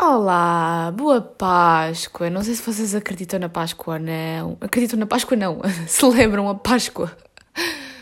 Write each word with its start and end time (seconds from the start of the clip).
Olá, 0.00 0.92
boa 0.96 1.20
Páscoa. 1.20 2.30
Não 2.30 2.40
sei 2.44 2.54
se 2.54 2.62
vocês 2.62 2.94
acreditam 2.94 3.40
na 3.40 3.48
Páscoa 3.48 3.94
ou 3.94 4.00
não. 4.00 4.56
Acreditam 4.60 4.96
na 4.96 5.06
Páscoa 5.06 5.36
não. 5.36 5.60
Celebram 5.88 6.48
a 6.48 6.54
Páscoa. 6.54 7.10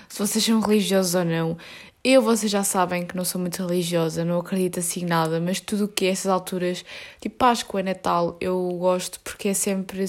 Se 0.06 0.18
vocês 0.18 0.44
são 0.44 0.60
religiosos 0.60 1.14
ou 1.14 1.24
não. 1.24 1.56
Eu, 2.04 2.20
vocês 2.20 2.52
já 2.52 2.62
sabem 2.62 3.06
que 3.06 3.16
não 3.16 3.24
sou 3.24 3.40
muito 3.40 3.66
religiosa, 3.66 4.26
não 4.26 4.38
acredito 4.38 4.78
assim 4.78 5.06
nada, 5.06 5.40
mas 5.40 5.58
tudo 5.58 5.86
o 5.86 5.88
que 5.88 6.04
é 6.04 6.10
essas 6.10 6.26
alturas, 6.30 6.84
tipo 7.18 7.36
Páscoa, 7.36 7.82
Natal, 7.82 8.36
eu 8.42 8.68
gosto 8.78 9.18
porque 9.20 9.48
é 9.48 9.54
sempre 9.54 10.04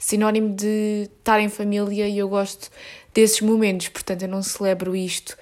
sinónimo 0.00 0.52
de 0.54 1.08
estar 1.18 1.40
em 1.40 1.48
família 1.48 2.08
e 2.08 2.18
eu 2.18 2.28
gosto 2.28 2.70
desses 3.14 3.40
momentos, 3.40 3.88
portanto 3.88 4.22
eu 4.22 4.28
não 4.28 4.42
celebro 4.42 4.96
isto 4.96 5.38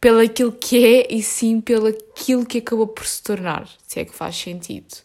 pelo 0.00 0.18
aquilo 0.18 0.50
que 0.50 0.84
é 0.84 1.06
e 1.14 1.22
sim 1.22 1.60
pelo 1.60 1.86
aquilo 1.86 2.44
que 2.44 2.58
acabou 2.58 2.88
por 2.88 3.06
se 3.06 3.22
tornar, 3.22 3.68
se 3.86 4.00
é 4.00 4.04
que 4.04 4.12
faz 4.12 4.36
sentido. 4.36 4.96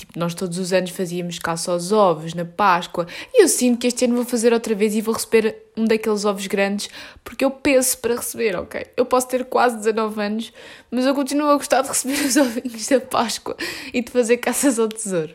Tipo, 0.00 0.18
nós 0.18 0.34
todos 0.34 0.58
os 0.58 0.72
anos 0.72 0.90
fazíamos 0.90 1.38
caça 1.38 1.70
aos 1.70 1.92
ovos 1.92 2.32
na 2.32 2.44
Páscoa 2.44 3.06
e 3.34 3.42
eu 3.42 3.48
sinto 3.48 3.78
que 3.78 3.86
este 3.86 4.06
ano 4.06 4.16
vou 4.16 4.24
fazer 4.24 4.50
outra 4.50 4.74
vez 4.74 4.94
e 4.94 5.02
vou 5.02 5.12
receber 5.12 5.56
um 5.76 5.84
daqueles 5.84 6.24
ovos 6.24 6.46
grandes 6.46 6.88
porque 7.22 7.44
eu 7.44 7.50
penso 7.50 7.98
para 7.98 8.16
receber, 8.16 8.56
ok? 8.56 8.86
Eu 8.96 9.04
posso 9.04 9.28
ter 9.28 9.44
quase 9.44 9.76
19 9.76 10.22
anos, 10.22 10.52
mas 10.90 11.04
eu 11.04 11.14
continuo 11.14 11.50
a 11.50 11.56
gostar 11.56 11.82
de 11.82 11.88
receber 11.88 12.20
os 12.24 12.36
ovinhos 12.36 12.88
da 12.88 12.98
Páscoa 12.98 13.56
e 13.92 14.02
de 14.02 14.10
fazer 14.10 14.38
caças 14.38 14.78
ao 14.78 14.88
tesouro. 14.88 15.34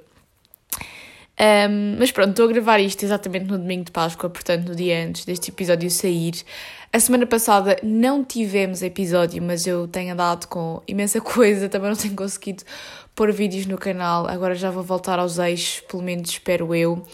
Um, 1.37 1.97
mas 1.99 2.11
pronto, 2.11 2.29
estou 2.29 2.45
a 2.45 2.47
gravar 2.47 2.79
isto 2.79 3.03
exatamente 3.03 3.45
no 3.45 3.57
domingo 3.57 3.83
de 3.83 3.91
Páscoa, 3.91 4.29
portanto, 4.29 4.69
no 4.69 4.75
dia 4.75 5.05
antes 5.05 5.25
deste 5.25 5.51
episódio 5.51 5.91
sair. 5.91 6.33
A 6.95 6.99
semana 7.01 7.27
passada 7.27 7.75
não 7.83 8.23
tivemos 8.23 8.81
episódio, 8.81 9.43
mas 9.43 9.67
eu 9.67 9.85
tenho 9.85 10.13
andado 10.13 10.47
com 10.47 10.81
imensa 10.87 11.19
coisa, 11.19 11.67
também 11.67 11.89
não 11.89 11.97
tenho 11.97 12.15
conseguido 12.15 12.63
pôr 13.13 13.33
vídeos 13.33 13.65
no 13.65 13.77
canal. 13.77 14.25
Agora 14.29 14.55
já 14.55 14.71
vou 14.71 14.81
voltar 14.81 15.19
aos 15.19 15.37
eixos, 15.37 15.81
pelo 15.89 16.01
menos 16.01 16.29
espero 16.29 16.73
eu. 16.73 17.05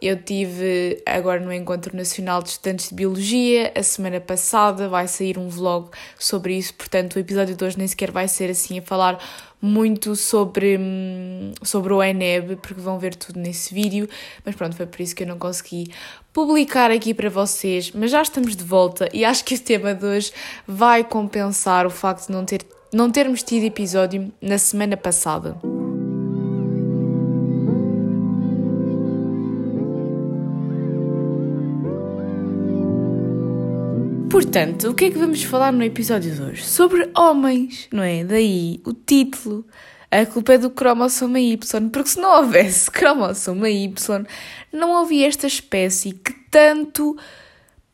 Eu 0.00 0.22
tive 0.22 1.02
agora 1.06 1.40
no 1.40 1.52
Encontro 1.52 1.96
Nacional 1.96 2.42
de 2.42 2.50
Estudantes 2.50 2.90
de 2.90 2.94
Biologia, 2.94 3.72
a 3.74 3.82
semana 3.82 4.20
passada 4.20 4.88
vai 4.88 5.08
sair 5.08 5.38
um 5.38 5.48
vlog 5.48 5.88
sobre 6.18 6.56
isso, 6.56 6.74
portanto 6.74 7.16
o 7.16 7.18
episódio 7.18 7.56
de 7.56 7.64
hoje 7.64 7.78
nem 7.78 7.88
sequer 7.88 8.10
vai 8.10 8.28
ser 8.28 8.50
assim 8.50 8.78
a 8.78 8.82
falar 8.82 9.18
muito 9.60 10.14
sobre, 10.14 10.76
hum, 10.78 11.52
sobre 11.62 11.94
o 11.94 12.02
ENEB, 12.02 12.56
porque 12.56 12.80
vão 12.80 12.98
ver 12.98 13.14
tudo 13.14 13.40
nesse 13.40 13.72
vídeo, 13.72 14.06
mas 14.44 14.54
pronto, 14.54 14.76
foi 14.76 14.86
por 14.86 15.00
isso 15.00 15.16
que 15.16 15.22
eu 15.22 15.26
não 15.26 15.38
consegui 15.38 15.90
publicar 16.30 16.90
aqui 16.90 17.14
para 17.14 17.30
vocês, 17.30 17.90
mas 17.92 18.10
já 18.10 18.20
estamos 18.20 18.54
de 18.54 18.64
volta 18.64 19.08
e 19.14 19.24
acho 19.24 19.44
que 19.44 19.54
o 19.54 19.58
tema 19.58 19.94
de 19.94 20.04
hoje 20.04 20.32
vai 20.68 21.02
compensar 21.02 21.86
o 21.86 21.90
facto 21.90 22.26
de 22.26 22.32
não, 22.32 22.44
ter, 22.44 22.66
não 22.92 23.10
termos 23.10 23.42
tido 23.42 23.64
episódio 23.64 24.30
na 24.42 24.58
semana 24.58 24.96
passada. 24.96 25.56
Portanto, 34.36 34.90
o 34.90 34.94
que 34.94 35.06
é 35.06 35.10
que 35.10 35.16
vamos 35.16 35.42
falar 35.44 35.72
no 35.72 35.82
episódio 35.82 36.30
de 36.30 36.42
hoje? 36.42 36.62
Sobre 36.62 37.08
homens, 37.16 37.88
não 37.90 38.02
é? 38.02 38.22
Daí 38.22 38.82
o 38.84 38.92
título. 38.92 39.64
A 40.10 40.26
culpa 40.26 40.52
é 40.52 40.58
do 40.58 40.68
cromossoma 40.68 41.40
Y, 41.40 41.88
porque 41.88 42.10
se 42.10 42.20
não 42.20 42.42
houvesse 42.42 42.90
cromossoma 42.92 43.70
Y, 43.70 44.26
não 44.70 44.98
havia 44.98 45.26
esta 45.26 45.46
espécie 45.46 46.12
que 46.12 46.34
tanto, 46.50 47.16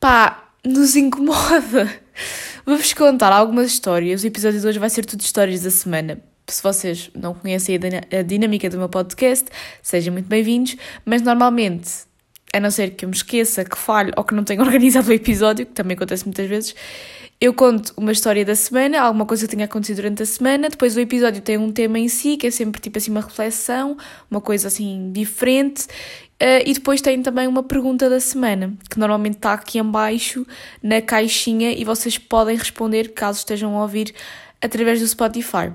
pá, 0.00 0.52
nos 0.64 0.96
incomoda. 0.96 1.88
Vou-vos 2.66 2.92
contar 2.92 3.30
algumas 3.30 3.66
histórias. 3.70 4.24
O 4.24 4.26
episódio 4.26 4.60
de 4.60 4.66
hoje 4.66 4.80
vai 4.80 4.90
ser 4.90 5.04
tudo 5.04 5.20
histórias 5.20 5.62
da 5.62 5.70
semana. 5.70 6.20
Se 6.48 6.60
vocês 6.60 7.08
não 7.14 7.34
conhecem 7.34 7.78
a 8.10 8.22
dinâmica 8.22 8.68
do 8.68 8.78
meu 8.78 8.88
podcast, 8.88 9.46
sejam 9.80 10.12
muito 10.12 10.26
bem-vindos, 10.26 10.76
mas 11.04 11.22
normalmente 11.22 12.10
a 12.52 12.60
não 12.60 12.70
ser 12.70 12.90
que 12.90 13.04
eu 13.04 13.08
me 13.08 13.14
esqueça, 13.14 13.64
que 13.64 13.78
falhe 13.78 14.12
ou 14.16 14.24
que 14.24 14.34
não 14.34 14.44
tenha 14.44 14.60
organizado 14.62 15.08
o 15.10 15.12
episódio, 15.12 15.66
que 15.66 15.72
também 15.72 15.96
acontece 15.96 16.24
muitas 16.24 16.48
vezes, 16.48 16.74
eu 17.40 17.52
conto 17.52 17.92
uma 17.96 18.12
história 18.12 18.44
da 18.44 18.54
semana, 18.54 19.00
alguma 19.00 19.26
coisa 19.26 19.48
que 19.48 19.56
tenha 19.56 19.64
acontecido 19.64 19.96
durante 19.96 20.22
a 20.22 20.26
semana, 20.26 20.68
depois 20.68 20.96
o 20.96 21.00
episódio 21.00 21.42
tem 21.42 21.58
um 21.58 21.72
tema 21.72 21.98
em 21.98 22.06
si, 22.06 22.36
que 22.36 22.46
é 22.46 22.50
sempre 22.52 22.80
tipo 22.80 22.98
assim 22.98 23.10
uma 23.10 23.20
reflexão, 23.20 23.96
uma 24.30 24.40
coisa 24.40 24.68
assim 24.68 25.10
diferente, 25.12 25.86
uh, 26.40 26.62
e 26.64 26.72
depois 26.72 27.00
tem 27.00 27.20
também 27.20 27.48
uma 27.48 27.64
pergunta 27.64 28.08
da 28.08 28.20
semana, 28.20 28.72
que 28.88 28.96
normalmente 28.96 29.38
está 29.38 29.54
aqui 29.54 29.78
embaixo 29.78 30.46
na 30.80 31.02
caixinha 31.02 31.72
e 31.72 31.84
vocês 31.84 32.16
podem 32.16 32.56
responder 32.56 33.08
caso 33.08 33.38
estejam 33.38 33.76
a 33.76 33.82
ouvir 33.82 34.14
através 34.60 35.00
do 35.00 35.08
Spotify. 35.08 35.72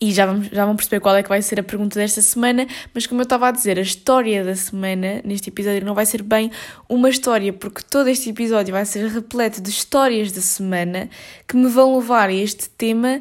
E 0.00 0.12
já, 0.12 0.26
vamos, 0.26 0.46
já 0.46 0.64
vão 0.64 0.76
perceber 0.76 1.00
qual 1.00 1.16
é 1.16 1.22
que 1.24 1.28
vai 1.28 1.42
ser 1.42 1.58
a 1.58 1.62
pergunta 1.62 1.98
desta 1.98 2.22
semana, 2.22 2.68
mas 2.94 3.04
como 3.06 3.20
eu 3.20 3.24
estava 3.24 3.48
a 3.48 3.50
dizer, 3.50 3.78
a 3.78 3.82
história 3.82 4.44
da 4.44 4.54
semana 4.54 5.20
neste 5.24 5.48
episódio 5.48 5.84
não 5.84 5.92
vai 5.92 6.06
ser 6.06 6.22
bem 6.22 6.52
uma 6.88 7.10
história, 7.10 7.52
porque 7.52 7.82
todo 7.82 8.08
este 8.08 8.30
episódio 8.30 8.72
vai 8.72 8.84
ser 8.84 9.08
repleto 9.08 9.60
de 9.60 9.70
histórias 9.70 10.30
da 10.30 10.40
semana 10.40 11.10
que 11.48 11.56
me 11.56 11.68
vão 11.68 11.98
levar 11.98 12.28
a 12.28 12.32
este 12.32 12.70
tema 12.70 13.20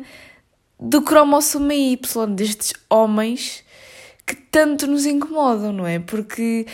do 0.80 1.02
cromossoma 1.02 1.74
Y, 1.74 2.36
destes 2.36 2.74
homens 2.88 3.64
que 4.26 4.36
tanto 4.36 4.86
nos 4.86 5.06
incomodam, 5.06 5.72
não 5.72 5.88
é? 5.88 5.98
Porque 5.98 6.68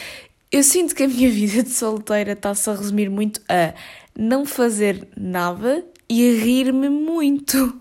eu 0.51 0.63
sinto 0.63 0.93
que 0.95 1.03
a 1.03 1.07
minha 1.07 1.29
vida 1.31 1.63
de 1.63 1.69
solteira 1.69 2.33
está-se 2.33 2.69
a 2.69 2.73
resumir 2.73 3.09
muito 3.09 3.39
a 3.47 3.73
não 4.17 4.45
fazer 4.45 5.07
nada 5.15 5.85
e 6.09 6.29
a 6.29 6.43
rir-me 6.43 6.89
muito, 6.89 7.79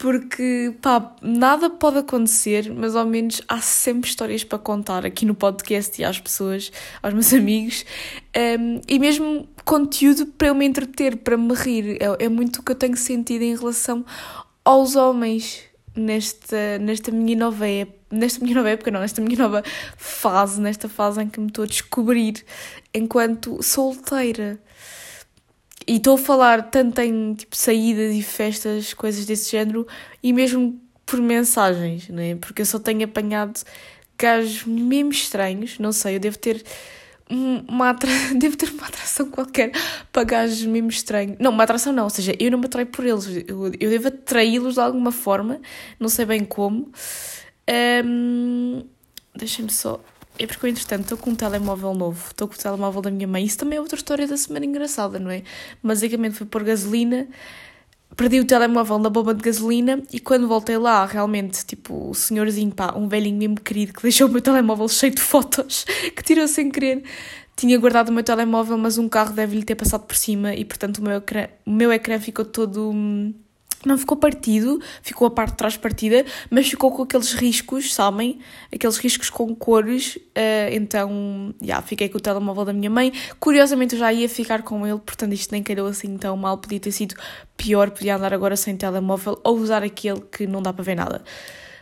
porque 0.00 0.74
pá, 0.80 1.14
nada 1.20 1.68
pode 1.68 1.98
acontecer, 1.98 2.72
mas 2.72 2.96
ao 2.96 3.04
menos 3.04 3.42
há 3.46 3.60
sempre 3.60 4.08
histórias 4.08 4.42
para 4.42 4.58
contar 4.58 5.04
aqui 5.04 5.26
no 5.26 5.34
podcast 5.34 6.00
e 6.00 6.04
às 6.06 6.18
pessoas, 6.18 6.72
aos 7.02 7.12
meus 7.12 7.30
amigos, 7.34 7.84
um, 8.58 8.80
e 8.88 8.98
mesmo 8.98 9.46
conteúdo 9.62 10.24
para 10.24 10.48
eu 10.48 10.54
me 10.54 10.64
entreter, 10.64 11.18
para 11.18 11.36
me 11.36 11.52
rir. 11.52 11.98
É, 12.00 12.24
é 12.24 12.28
muito 12.30 12.60
o 12.60 12.62
que 12.62 12.72
eu 12.72 12.76
tenho 12.76 12.96
sentido 12.96 13.42
em 13.42 13.54
relação 13.54 14.02
aos 14.64 14.96
homens 14.96 15.64
nesta, 15.94 16.78
nesta 16.78 17.10
minha 17.10 17.36
nova 17.36 17.68
época. 17.68 18.00
Nesta 18.10 18.42
minha 18.42 18.56
nova 18.56 18.70
época, 18.70 18.90
não, 18.90 19.00
nesta 19.00 19.20
minha 19.20 19.36
nova 19.36 19.62
fase, 19.98 20.62
nesta 20.62 20.88
fase 20.88 21.20
em 21.20 21.28
que 21.28 21.38
me 21.38 21.48
estou 21.48 21.64
a 21.64 21.66
descobrir 21.66 22.42
enquanto 22.94 23.62
solteira. 23.62 24.58
E 25.90 25.96
estou 25.96 26.14
a 26.14 26.18
falar 26.18 26.70
tanto 26.70 27.00
em 27.00 27.34
tipo, 27.34 27.56
saídas 27.56 28.14
e 28.14 28.22
festas, 28.22 28.94
coisas 28.94 29.26
desse 29.26 29.50
género, 29.50 29.88
e 30.22 30.32
mesmo 30.32 30.80
por 31.04 31.20
mensagens, 31.20 32.08
né? 32.08 32.36
Porque 32.36 32.62
eu 32.62 32.66
só 32.66 32.78
tenho 32.78 33.04
apanhado 33.04 33.58
gajos 34.16 34.62
mesmo 34.66 35.10
estranhos, 35.10 35.80
não 35.80 35.90
sei, 35.90 36.14
eu 36.14 36.20
devo 36.20 36.38
ter 36.38 36.62
uma 37.28 37.92
devo 38.38 38.56
ter 38.56 38.70
uma 38.70 38.86
atração 38.86 39.32
qualquer 39.32 39.72
para 40.12 40.22
gajos 40.22 40.64
mesmo 40.64 40.90
estranhos. 40.90 41.36
Não, 41.40 41.50
uma 41.50 41.64
atração 41.64 41.92
não, 41.92 42.04
ou 42.04 42.10
seja, 42.10 42.36
eu 42.38 42.52
não 42.52 42.58
me 42.60 42.66
atraio 42.66 42.86
por 42.86 43.04
eles, 43.04 43.26
eu, 43.48 43.66
eu 43.80 43.90
devo 43.90 44.06
atraí-los 44.06 44.74
de 44.74 44.80
alguma 44.80 45.10
forma, 45.10 45.60
não 45.98 46.08
sei 46.08 46.24
bem 46.24 46.44
como. 46.44 46.92
Um... 48.04 48.84
Deixem-me 49.34 49.72
só 49.72 50.00
é 50.40 50.46
porque 50.46 50.64
eu, 50.64 50.70
entretanto, 50.70 51.02
estou 51.02 51.18
com 51.18 51.30
um 51.30 51.34
telemóvel 51.34 51.92
novo, 51.94 52.28
estou 52.28 52.48
com 52.48 52.54
o 52.54 52.58
telemóvel 52.58 53.02
da 53.02 53.10
minha 53.10 53.28
mãe. 53.28 53.44
Isso 53.44 53.58
também 53.58 53.76
é 53.76 53.80
outra 53.80 53.96
história 53.96 54.26
da 54.26 54.36
semana 54.38 54.64
engraçada, 54.64 55.18
não 55.18 55.30
é? 55.30 55.42
Basicamente 55.82 56.36
foi 56.36 56.46
pôr 56.46 56.64
gasolina, 56.64 57.28
perdi 58.16 58.40
o 58.40 58.46
telemóvel 58.46 58.98
na 58.98 59.10
bomba 59.10 59.34
de 59.34 59.42
gasolina 59.42 60.02
e 60.10 60.18
quando 60.18 60.48
voltei 60.48 60.78
lá, 60.78 61.04
realmente, 61.04 61.64
tipo, 61.66 62.08
o 62.08 62.14
senhorzinho, 62.14 62.72
pá, 62.72 62.94
um 62.96 63.06
velhinho 63.06 63.36
mesmo 63.36 63.60
querido 63.60 63.92
que 63.92 64.00
deixou 64.02 64.28
o 64.28 64.30
meu 64.30 64.40
telemóvel 64.40 64.88
cheio 64.88 65.14
de 65.14 65.20
fotos, 65.20 65.84
que 66.16 66.22
tirou 66.22 66.48
sem 66.48 66.70
querer. 66.70 67.04
Tinha 67.54 67.78
guardado 67.78 68.08
o 68.08 68.12
meu 68.12 68.24
telemóvel, 68.24 68.78
mas 68.78 68.96
um 68.96 69.10
carro 69.10 69.34
deve-lhe 69.34 69.62
ter 69.62 69.74
passado 69.74 70.06
por 70.06 70.16
cima 70.16 70.54
e, 70.54 70.64
portanto, 70.64 70.98
o 70.98 71.02
meu 71.02 71.18
ecrã, 71.18 71.48
o 71.66 71.70
meu 71.70 71.92
ecrã 71.92 72.18
ficou 72.18 72.46
todo. 72.46 72.90
Hum, 72.90 73.34
não 73.84 73.96
ficou 73.96 74.16
partido, 74.16 74.80
ficou 75.02 75.26
a 75.26 75.30
parte 75.30 75.52
de 75.52 75.56
trás 75.56 75.76
partida, 75.76 76.24
mas 76.50 76.68
ficou 76.68 76.90
com 76.90 77.02
aqueles 77.02 77.32
riscos, 77.32 77.94
sabem? 77.94 78.38
Aqueles 78.72 78.98
riscos 78.98 79.30
com 79.30 79.54
cores. 79.54 80.16
Uh, 80.16 80.72
então, 80.72 81.54
já, 81.60 81.66
yeah, 81.66 81.86
fiquei 81.86 82.08
com 82.08 82.18
o 82.18 82.20
telemóvel 82.20 82.64
da 82.66 82.72
minha 82.72 82.90
mãe. 82.90 83.12
Curiosamente, 83.38 83.94
eu 83.94 83.98
já 83.98 84.12
ia 84.12 84.28
ficar 84.28 84.62
com 84.62 84.86
ele, 84.86 84.98
portanto, 84.98 85.32
isto 85.32 85.52
nem 85.52 85.62
calhou 85.62 85.86
assim 85.86 86.16
tão 86.18 86.36
mal. 86.36 86.58
Podia 86.58 86.80
ter 86.80 86.92
sido 86.92 87.14
pior, 87.56 87.90
podia 87.90 88.16
andar 88.16 88.34
agora 88.34 88.56
sem 88.56 88.76
telemóvel 88.76 89.40
ou 89.42 89.56
usar 89.58 89.82
aquele 89.82 90.20
que 90.20 90.46
não 90.46 90.60
dá 90.60 90.72
para 90.72 90.84
ver 90.84 90.94
nada. 90.94 91.22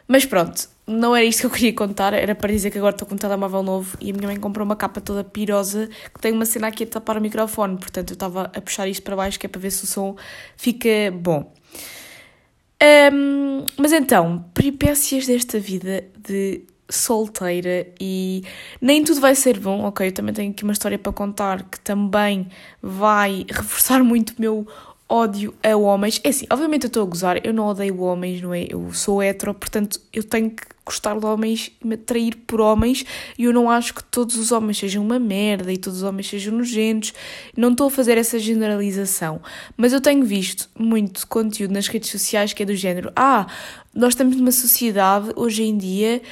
Mas 0.06 0.24
pronto, 0.24 0.68
não 0.86 1.14
era 1.14 1.24
isto 1.26 1.40
que 1.40 1.46
eu 1.46 1.50
queria 1.50 1.74
contar, 1.74 2.14
era 2.14 2.34
para 2.34 2.50
dizer 2.50 2.70
que 2.70 2.78
agora 2.78 2.94
estou 2.94 3.06
com 3.06 3.14
um 3.14 3.18
telemóvel 3.18 3.62
novo 3.62 3.94
e 4.00 4.10
a 4.10 4.14
minha 4.14 4.26
mãe 4.26 4.40
comprou 4.40 4.64
uma 4.64 4.74
capa 4.74 5.02
toda 5.02 5.22
pirosa 5.22 5.86
que 6.14 6.18
tem 6.18 6.32
uma 6.32 6.46
cena 6.46 6.68
aqui 6.68 6.84
a 6.84 6.86
tapar 6.86 7.18
o 7.18 7.20
microfone, 7.20 7.76
portanto 7.76 8.10
eu 8.10 8.14
estava 8.14 8.44
a 8.44 8.60
puxar 8.62 8.88
isto 8.88 9.02
para 9.02 9.14
baixo 9.14 9.38
que 9.38 9.44
é 9.44 9.48
para 9.50 9.60
ver 9.60 9.70
se 9.70 9.84
o 9.84 9.86
som 9.86 10.16
fica 10.56 10.88
bom. 11.12 11.52
Um, 12.82 13.66
mas 13.76 13.92
então, 13.92 14.44
peripécias 14.54 15.26
desta 15.26 15.58
vida 15.58 16.04
de 16.16 16.62
solteira 16.90 17.86
e 18.00 18.42
nem 18.80 19.04
tudo 19.04 19.20
vai 19.20 19.34
ser 19.34 19.58
bom, 19.58 19.82
ok? 19.84 20.06
Eu 20.06 20.12
também 20.12 20.32
tenho 20.34 20.50
aqui 20.52 20.64
uma 20.64 20.72
história 20.72 20.98
para 20.98 21.12
contar 21.12 21.64
que 21.64 21.78
também 21.80 22.48
vai 22.80 23.44
reforçar 23.50 24.02
muito 24.02 24.30
o 24.30 24.40
meu 24.40 24.66
ódio 25.08 25.54
a 25.62 25.76
homens. 25.76 26.20
É 26.22 26.28
assim, 26.28 26.46
obviamente 26.50 26.84
eu 26.84 26.88
estou 26.88 27.02
a 27.02 27.06
gozar, 27.06 27.40
eu 27.44 27.54
não 27.54 27.66
odeio 27.66 28.00
homens, 28.00 28.42
não 28.42 28.52
é? 28.52 28.66
Eu 28.68 28.92
sou 28.92 29.22
hetero, 29.22 29.54
portanto 29.54 30.00
eu 30.12 30.22
tenho 30.22 30.50
que 30.50 30.62
gostar 30.84 31.18
de 31.18 31.26
homens 31.26 31.70
e 31.82 31.86
me 31.86 31.94
atrair 31.94 32.34
por 32.46 32.60
homens 32.60 33.04
e 33.38 33.44
eu 33.44 33.52
não 33.52 33.70
acho 33.70 33.94
que 33.94 34.02
todos 34.02 34.36
os 34.36 34.50
homens 34.50 34.78
sejam 34.78 35.04
uma 35.04 35.18
merda 35.18 35.70
e 35.70 35.76
todos 35.76 35.98
os 35.98 36.02
homens 36.02 36.28
sejam 36.28 36.54
nojentos. 36.54 37.12
Não 37.56 37.70
estou 37.72 37.88
a 37.88 37.90
fazer 37.90 38.18
essa 38.18 38.38
generalização, 38.38 39.40
mas 39.76 39.92
eu 39.92 40.00
tenho 40.00 40.24
visto 40.24 40.68
muito 40.78 41.26
conteúdo 41.26 41.72
nas 41.72 41.88
redes 41.88 42.10
sociais 42.10 42.52
que 42.52 42.62
é 42.62 42.66
do 42.66 42.74
género: 42.74 43.12
ah, 43.16 43.46
nós 43.94 44.14
estamos 44.14 44.36
numa 44.36 44.52
sociedade 44.52 45.30
hoje 45.36 45.62
em 45.62 45.76
dia. 45.76 46.22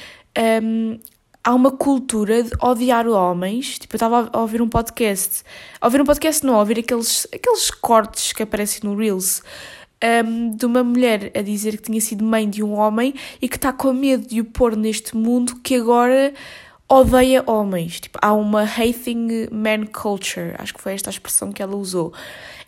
Um, 0.63 0.99
há 1.43 1.53
uma 1.53 1.71
cultura 1.71 2.43
de 2.43 2.51
odiar 2.61 3.07
homens. 3.07 3.79
Tipo, 3.79 3.95
eu 3.95 3.97
estava 3.97 4.29
a 4.31 4.41
ouvir 4.41 4.61
um 4.61 4.67
podcast. 4.69 5.43
A 5.79 5.87
ouvir 5.87 6.01
um 6.01 6.05
podcast, 6.05 6.45
não, 6.45 6.55
a 6.55 6.59
ouvir 6.59 6.79
aqueles, 6.79 7.27
aqueles 7.33 7.71
cortes 7.71 8.33
que 8.33 8.43
aparecem 8.43 8.81
no 8.83 8.95
Reels. 8.95 9.41
Um, 10.03 10.55
de 10.55 10.63
uma 10.63 10.83
mulher 10.83 11.31
a 11.35 11.41
dizer 11.41 11.77
que 11.77 11.83
tinha 11.83 11.99
sido 11.99 12.23
mãe 12.23 12.47
de 12.47 12.61
um 12.61 12.73
homem 12.73 13.15
e 13.41 13.49
que 13.49 13.55
está 13.55 13.73
com 13.73 13.91
medo 13.91 14.27
de 14.27 14.41
o 14.41 14.45
pôr 14.45 14.75
neste 14.75 15.17
mundo 15.17 15.55
que 15.63 15.73
agora 15.73 16.33
odeia 16.89 17.43
homens. 17.45 17.99
Tipo, 17.99 18.19
há 18.21 18.33
uma 18.33 18.63
hating 18.63 19.47
man 19.51 19.85
culture, 19.87 20.53
acho 20.57 20.73
que 20.73 20.81
foi 20.81 20.93
esta 20.93 21.09
a 21.09 21.11
expressão 21.11 21.51
que 21.51 21.61
ela 21.61 21.75
usou. 21.75 22.13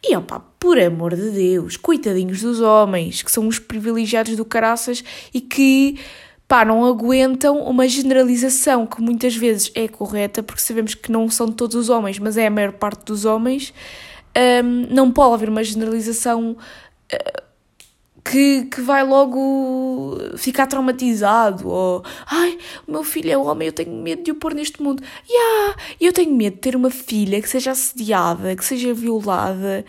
E 0.04 0.16
opá, 0.16 0.42
por 0.60 0.80
amor 0.80 1.16
de 1.16 1.30
Deus, 1.32 1.78
coitadinhos 1.78 2.42
dos 2.42 2.62
homens, 2.62 3.22
que 3.22 3.32
são 3.32 3.48
os 3.48 3.60
privilegiados 3.60 4.36
do 4.36 4.46
caraças 4.46 5.04
e 5.34 5.42
que 5.42 6.00
pá, 6.50 6.66
não 6.66 6.84
aguentam 6.84 7.60
uma 7.60 7.88
generalização 7.88 8.88
que 8.88 9.00
muitas 9.00 9.36
vezes 9.36 9.72
é 9.76 9.88
correta, 9.88 10.42
porque 10.42 10.62
sabemos 10.62 10.96
que 10.96 11.12
não 11.12 11.30
são 11.30 11.48
todos 11.52 11.76
os 11.76 11.90
homens, 11.90 12.18
mas 12.18 12.38
é 12.38 12.48
a 12.48 12.50
maior 12.50 12.74
parte 12.74 13.06
dos 13.06 13.24
homens. 13.24 13.72
Um, 14.36 14.88
não 14.90 15.12
pode 15.12 15.36
haver 15.36 15.50
uma 15.50 15.64
generalização 15.64 16.58
uh, 17.14 17.42
que, 18.26 18.66
que 18.66 18.82
vai 18.82 19.04
logo 19.04 20.18
ficar 20.38 20.66
traumatizado 20.66 21.68
ou 21.68 22.04
ai, 22.26 22.58
o 22.88 22.92
meu 22.92 23.04
filho 23.04 23.32
é 23.32 23.38
homem, 23.38 23.68
eu 23.68 23.74
tenho 23.74 23.92
medo 23.92 24.24
de 24.24 24.32
o 24.32 24.36
pôr 24.36 24.56
neste 24.56 24.82
mundo. 24.82 25.04
Yeah, 25.30 25.76
eu 26.02 26.12
tenho 26.12 26.34
medo 26.34 26.56
de 26.56 26.62
ter 26.62 26.76
uma 26.76 26.90
filha 26.90 27.40
que 27.42 27.50
seja 27.50 27.72
assediada, 27.72 28.56
que 28.56 28.66
seja 28.66 28.92
violada. 28.92 29.86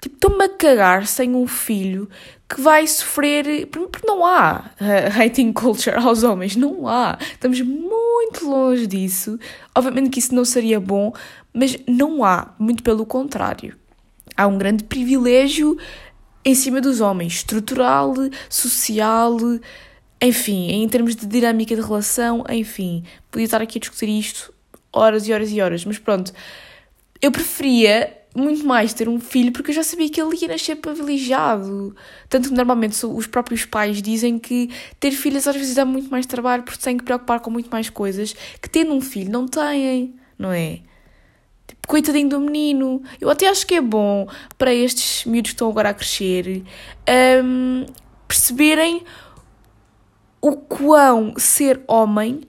Tipo, 0.00 0.14
estou-me 0.14 0.44
a 0.44 0.48
cagar 0.48 1.06
sem 1.06 1.34
um 1.34 1.46
filho 1.46 2.08
que 2.48 2.60
vai 2.60 2.86
sofrer. 2.86 3.66
Porque 3.66 4.06
não 4.06 4.24
há 4.24 4.70
uh, 4.80 5.20
hating 5.20 5.52
culture 5.52 5.96
aos 5.98 6.22
homens, 6.22 6.56
não 6.56 6.86
há. 6.86 7.18
Estamos 7.20 7.60
muito 7.60 8.48
longe 8.48 8.86
disso. 8.86 9.38
Obviamente 9.74 10.10
que 10.10 10.18
isso 10.18 10.34
não 10.34 10.44
seria 10.44 10.80
bom, 10.80 11.12
mas 11.52 11.76
não 11.86 12.24
há, 12.24 12.54
muito 12.58 12.82
pelo 12.82 13.04
contrário. 13.04 13.76
Há 14.36 14.46
um 14.46 14.56
grande 14.56 14.84
privilégio 14.84 15.76
em 16.44 16.54
cima 16.54 16.80
dos 16.80 17.00
homens, 17.00 17.34
estrutural, 17.34 18.14
social, 18.48 19.36
enfim, 20.22 20.70
em 20.70 20.88
termos 20.88 21.14
de 21.14 21.26
dinâmica 21.26 21.74
de 21.74 21.82
relação, 21.82 22.44
enfim. 22.48 23.04
Podia 23.30 23.44
estar 23.44 23.60
aqui 23.60 23.78
a 23.78 23.80
discutir 23.80 24.08
isto 24.08 24.54
horas 24.92 25.28
e 25.28 25.32
horas 25.32 25.50
e 25.50 25.60
horas, 25.60 25.84
mas 25.84 25.98
pronto. 25.98 26.32
Eu 27.20 27.32
preferia 27.32 28.16
muito 28.34 28.64
mais 28.64 28.92
ter 28.94 29.08
um 29.08 29.18
filho 29.18 29.52
porque 29.52 29.70
eu 29.70 29.74
já 29.74 29.82
sabia 29.82 30.08
que 30.08 30.20
ele 30.20 30.36
ia 30.40 30.48
nascer 30.48 30.76
privilegiado. 30.76 31.94
Tanto 32.28 32.48
que 32.48 32.54
normalmente 32.54 33.04
os 33.04 33.26
próprios 33.26 33.64
pais 33.64 34.00
dizem 34.00 34.38
que 34.38 34.70
ter 35.00 35.10
filhos 35.12 35.46
às 35.46 35.56
vezes 35.56 35.74
dá 35.74 35.84
muito 35.84 36.10
mais 36.10 36.26
trabalho 36.26 36.62
porque 36.62 36.80
têm 36.80 36.96
que 36.96 37.04
preocupar 37.04 37.40
com 37.40 37.50
muito 37.50 37.70
mais 37.70 37.90
coisas 37.90 38.34
que 38.60 38.68
tendo 38.68 38.92
um 38.92 39.00
filho 39.00 39.30
não 39.30 39.46
têm, 39.46 40.14
não 40.38 40.52
é? 40.52 40.80
Tipo, 41.66 41.88
coitadinho 41.88 42.28
do 42.28 42.40
menino. 42.40 43.02
Eu 43.20 43.30
até 43.30 43.48
acho 43.48 43.66
que 43.66 43.74
é 43.74 43.80
bom 43.80 44.28
para 44.56 44.72
estes 44.72 45.24
miúdos 45.24 45.50
que 45.50 45.54
estão 45.54 45.68
agora 45.68 45.90
a 45.90 45.94
crescer 45.94 46.62
um, 47.44 47.86
perceberem 48.26 49.04
o 50.40 50.52
quão 50.52 51.34
ser 51.36 51.80
homem 51.88 52.42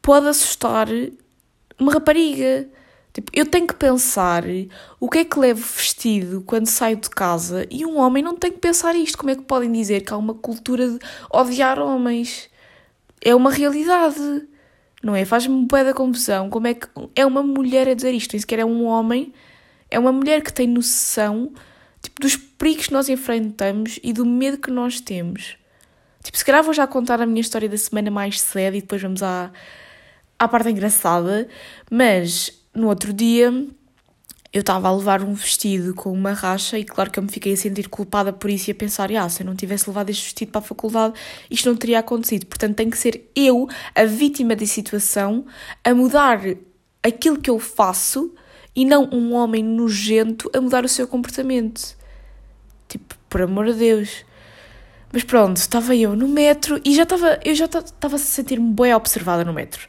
pode 0.00 0.28
assustar 0.28 0.88
uma 1.78 1.92
rapariga. 1.92 2.68
Tipo, 3.14 3.30
eu 3.32 3.46
tenho 3.46 3.64
que 3.64 3.74
pensar 3.74 4.42
o 4.98 5.08
que 5.08 5.18
é 5.18 5.24
que 5.24 5.38
levo 5.38 5.62
vestido 5.62 6.42
quando 6.44 6.66
saio 6.66 6.96
de 6.96 7.08
casa 7.08 7.64
e 7.70 7.86
um 7.86 7.96
homem 7.96 8.24
não 8.24 8.34
tem 8.34 8.50
que 8.50 8.58
pensar 8.58 8.96
isto. 8.96 9.16
Como 9.16 9.30
é 9.30 9.36
que 9.36 9.42
podem 9.42 9.70
dizer 9.70 10.00
que 10.00 10.12
há 10.12 10.16
uma 10.16 10.34
cultura 10.34 10.90
de 10.90 10.98
odiar 11.32 11.78
homens? 11.78 12.50
É 13.20 13.32
uma 13.32 13.52
realidade, 13.52 14.18
não 15.00 15.14
é? 15.14 15.24
Faz-me 15.24 15.68
pé 15.68 15.84
da 15.84 15.94
confusão. 15.94 16.50
Como 16.50 16.66
é 16.66 16.74
que 16.74 16.88
é 17.14 17.24
uma 17.24 17.40
mulher 17.40 17.88
a 17.88 17.94
dizer 17.94 18.10
isto? 18.10 18.32
Nem 18.32 18.40
sequer 18.40 18.58
é 18.58 18.64
um 18.64 18.84
homem. 18.84 19.32
É 19.88 19.96
uma 19.96 20.10
mulher 20.10 20.42
que 20.42 20.52
tem 20.52 20.66
noção 20.66 21.52
tipo, 22.02 22.20
dos 22.20 22.34
perigos 22.34 22.88
que 22.88 22.92
nós 22.92 23.08
enfrentamos 23.08 24.00
e 24.02 24.12
do 24.12 24.26
medo 24.26 24.58
que 24.58 24.72
nós 24.72 25.00
temos. 25.00 25.56
Tipo, 26.20 26.36
se 26.36 26.44
calhar 26.44 26.64
vou 26.64 26.74
já 26.74 26.84
contar 26.84 27.20
a 27.20 27.26
minha 27.26 27.40
história 27.40 27.68
da 27.68 27.78
semana 27.78 28.10
mais 28.10 28.40
cedo 28.40 28.76
e 28.76 28.80
depois 28.80 29.00
vamos 29.00 29.22
à, 29.22 29.52
à 30.36 30.48
parte 30.48 30.68
engraçada. 30.68 31.46
Mas 31.88 32.63
no 32.74 32.88
outro 32.88 33.12
dia 33.12 33.52
eu 34.54 34.60
estava 34.60 34.86
a 34.86 34.96
levar 34.96 35.20
um 35.20 35.34
vestido 35.34 35.92
com 35.94 36.12
uma 36.12 36.32
racha 36.32 36.78
e 36.78 36.84
claro 36.84 37.10
que 37.10 37.18
eu 37.18 37.22
me 37.24 37.28
fiquei 37.28 37.54
a 37.54 37.56
sentir 37.56 37.88
culpada 37.88 38.32
por 38.32 38.48
isso 38.48 38.70
e 38.70 38.72
a 38.72 38.74
pensar, 38.74 39.10
ah, 39.10 39.28
se 39.28 39.42
eu 39.42 39.46
não 39.46 39.56
tivesse 39.56 39.90
levado 39.90 40.10
este 40.10 40.22
vestido 40.22 40.52
para 40.52 40.60
a 40.60 40.62
faculdade, 40.62 41.14
isto 41.50 41.68
não 41.68 41.74
teria 41.76 41.98
acontecido. 41.98 42.46
Portanto, 42.46 42.76
tem 42.76 42.88
que 42.88 42.96
ser 42.96 43.28
eu, 43.34 43.68
a 43.96 44.04
vítima 44.04 44.54
da 44.54 44.64
situação, 44.64 45.44
a 45.82 45.92
mudar 45.92 46.40
aquilo 47.02 47.36
que 47.36 47.50
eu 47.50 47.58
faço 47.58 48.32
e 48.76 48.84
não 48.84 49.08
um 49.12 49.34
homem 49.34 49.62
nojento 49.64 50.48
a 50.54 50.60
mudar 50.60 50.84
o 50.84 50.88
seu 50.88 51.08
comportamento. 51.08 51.96
Tipo, 52.88 53.16
por 53.28 53.42
amor 53.42 53.66
de 53.66 53.74
Deus. 53.74 54.24
Mas 55.12 55.24
pronto, 55.24 55.56
estava 55.56 55.96
eu 55.96 56.14
no 56.14 56.28
metro 56.28 56.80
e 56.84 56.94
já 56.94 57.02
estava, 57.02 57.40
eu 57.44 57.56
já 57.56 57.64
estava 57.64 58.14
a 58.14 58.18
sentir-me 58.18 58.72
bem 58.72 58.94
observada 58.94 59.44
no 59.44 59.52
metro. 59.52 59.88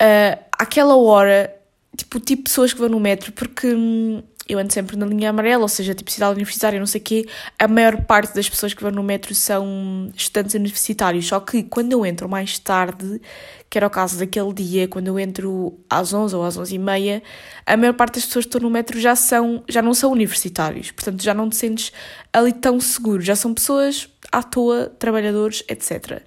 Uh, 0.00 0.42
àquela 0.52 0.96
hora 0.96 1.57
tipo, 1.98 2.16
o 2.16 2.20
tipo 2.20 2.42
de 2.42 2.44
pessoas 2.44 2.72
que 2.72 2.78
vão 2.78 2.88
no 2.88 3.00
metro, 3.00 3.32
porque 3.32 3.66
hum, 3.74 4.22
eu 4.48 4.58
ando 4.58 4.72
sempre 4.72 4.96
na 4.96 5.04
linha 5.04 5.30
amarela, 5.30 5.62
ou 5.62 5.68
seja, 5.68 5.94
tipo 5.94 6.10
cidade 6.10 6.34
universitária, 6.34 6.78
não 6.78 6.86
sei 6.86 7.00
o 7.00 7.04
quê, 7.04 7.26
a 7.58 7.68
maior 7.68 8.02
parte 8.04 8.34
das 8.34 8.48
pessoas 8.48 8.72
que 8.72 8.82
vão 8.82 8.90
no 8.90 9.02
metro 9.02 9.34
são 9.34 10.10
estudantes 10.16 10.54
universitários, 10.54 11.26
só 11.26 11.38
que 11.40 11.62
quando 11.64 11.92
eu 11.92 12.06
entro 12.06 12.28
mais 12.28 12.58
tarde, 12.58 13.20
que 13.68 13.76
era 13.76 13.86
o 13.86 13.90
caso 13.90 14.18
daquele 14.18 14.52
dia, 14.54 14.88
quando 14.88 15.08
eu 15.08 15.18
entro 15.18 15.78
às 15.90 16.14
11 16.14 16.34
ou 16.34 16.44
às 16.44 16.56
11 16.56 16.74
e 16.74 16.78
meia, 16.78 17.22
a 17.66 17.76
maior 17.76 17.92
parte 17.92 18.14
das 18.14 18.24
pessoas 18.24 18.46
que 18.46 18.48
estão 18.48 18.62
no 18.62 18.70
metro 18.70 18.98
já, 18.98 19.14
são, 19.14 19.62
já 19.68 19.82
não 19.82 19.92
são 19.92 20.10
universitários, 20.10 20.90
portanto 20.92 21.22
já 21.22 21.34
não 21.34 21.50
te 21.50 21.56
sentes 21.56 21.92
ali 22.32 22.52
tão 22.52 22.80
seguro, 22.80 23.20
já 23.20 23.36
são 23.36 23.52
pessoas 23.52 24.08
à 24.32 24.42
toa, 24.42 24.86
trabalhadores, 24.98 25.62
etc., 25.68 26.22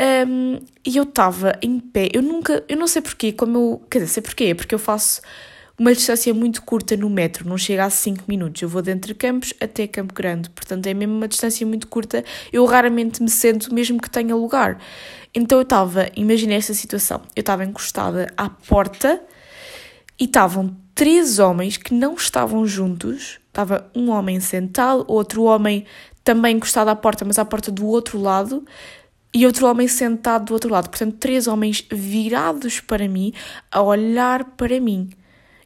um, 0.00 0.60
e 0.86 0.96
eu 0.96 1.02
estava 1.02 1.58
em 1.60 1.80
pé, 1.80 2.08
eu 2.12 2.22
nunca, 2.22 2.64
eu 2.68 2.76
não 2.76 2.86
sei 2.86 3.02
porquê, 3.02 3.32
como 3.32 3.58
eu, 3.58 3.82
quer 3.90 3.98
dizer, 3.98 4.12
sei 4.12 4.22
porquê, 4.22 4.54
porque 4.54 4.74
eu 4.74 4.78
faço 4.78 5.20
uma 5.78 5.92
distância 5.92 6.34
muito 6.34 6.62
curta 6.62 6.96
no 6.96 7.08
metro, 7.08 7.48
não 7.48 7.56
chega 7.56 7.84
a 7.84 7.90
5 7.90 8.24
minutos. 8.26 8.60
Eu 8.60 8.68
vou 8.68 8.82
de 8.82 8.90
entre 8.90 9.14
Campos 9.14 9.54
até 9.60 9.86
Campo 9.86 10.12
Grande, 10.12 10.50
portanto 10.50 10.86
é 10.86 10.94
mesmo 10.94 11.14
uma 11.14 11.28
distância 11.28 11.64
muito 11.66 11.86
curta. 11.86 12.24
Eu 12.52 12.64
raramente 12.64 13.22
me 13.22 13.30
sento, 13.30 13.72
mesmo 13.72 14.00
que 14.00 14.10
tenha 14.10 14.34
lugar. 14.34 14.78
Então 15.32 15.58
eu 15.58 15.62
estava, 15.62 16.08
imaginei 16.16 16.58
esta 16.58 16.74
situação: 16.74 17.22
eu 17.36 17.40
estava 17.40 17.64
encostada 17.64 18.26
à 18.36 18.50
porta 18.50 19.22
e 20.18 20.24
estavam 20.24 20.76
três 20.94 21.38
homens 21.38 21.76
que 21.76 21.94
não 21.94 22.14
estavam 22.14 22.66
juntos. 22.66 23.38
Estava 23.46 23.88
um 23.94 24.10
homem 24.10 24.40
sentado, 24.40 25.04
outro 25.06 25.44
homem 25.44 25.84
também 26.24 26.56
encostado 26.56 26.88
à 26.88 26.96
porta, 26.96 27.24
mas 27.24 27.38
à 27.38 27.44
porta 27.44 27.70
do 27.70 27.86
outro 27.86 28.20
lado 28.20 28.64
e 29.32 29.46
outro 29.46 29.66
homem 29.66 29.86
sentado 29.86 30.46
do 30.46 30.52
outro 30.54 30.70
lado. 30.70 30.88
Portanto, 30.88 31.16
três 31.18 31.46
homens 31.46 31.84
virados 31.90 32.80
para 32.80 33.08
mim, 33.08 33.32
a 33.70 33.82
olhar 33.82 34.44
para 34.44 34.80
mim. 34.80 35.10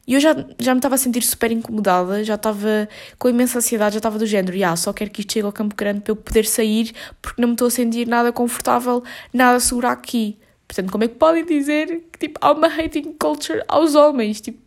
E 0.05 0.15
eu 0.15 0.19
já, 0.19 0.35
já 0.59 0.73
me 0.73 0.79
estava 0.79 0.95
a 0.95 0.97
sentir 0.97 1.23
super 1.23 1.49
incomodada, 1.51 2.23
já 2.25 2.35
estava 2.35 2.89
com 3.17 3.29
imensa 3.29 3.59
ansiedade, 3.59 3.93
já 3.93 3.99
estava 3.99 4.19
do 4.19 4.25
género, 4.25 4.57
ah, 4.65 4.75
só 4.75 4.91
quero 4.91 5.09
que 5.09 5.21
isto 5.21 5.31
chegue 5.31 5.45
ao 5.45 5.51
Campo 5.51 5.75
Grande 5.75 6.01
para 6.01 6.11
eu 6.11 6.15
poder 6.15 6.45
sair, 6.45 6.93
porque 7.21 7.41
não 7.41 7.49
me 7.49 7.53
estou 7.53 7.67
a 7.67 7.71
sentir 7.71 8.05
nada 8.05 8.31
confortável, 8.33 9.01
nada 9.33 9.59
segura 9.61 9.91
aqui. 9.91 10.37
Portanto, 10.67 10.91
como 10.91 11.05
é 11.05 11.07
que 11.07 11.15
podem 11.15 11.45
dizer 11.45 12.03
que 12.11 12.19
tipo, 12.19 12.39
há 12.41 12.51
uma 12.51 12.67
hating 12.67 13.13
culture 13.13 13.63
aos 13.67 13.95
homens? 13.95 14.41
Tipo, 14.41 14.59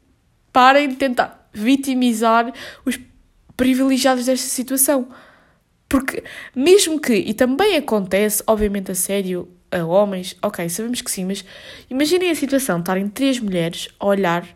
parem 0.52 0.88
de 0.88 0.96
tentar 0.96 1.50
vitimizar 1.52 2.50
os 2.84 2.98
privilegiados 3.56 4.24
desta 4.24 4.46
situação. 4.46 5.08
Porque, 5.88 6.23
mesmo 6.55 7.00
que, 7.00 7.14
e 7.14 7.33
também 7.33 7.76
acontece, 7.76 8.43
obviamente 8.47 8.90
a 8.90 8.95
sério, 8.95 9.49
a 9.71 9.85
homens, 9.85 10.37
ok, 10.43 10.69
sabemos 10.69 11.00
que 11.00 11.11
sim, 11.11 11.25
mas 11.25 11.45
imaginem 11.88 12.31
a 12.31 12.35
situação, 12.35 12.81
estarem 12.81 13.09
três 13.09 13.38
mulheres 13.38 13.88
a 14.00 14.07
olhar 14.07 14.47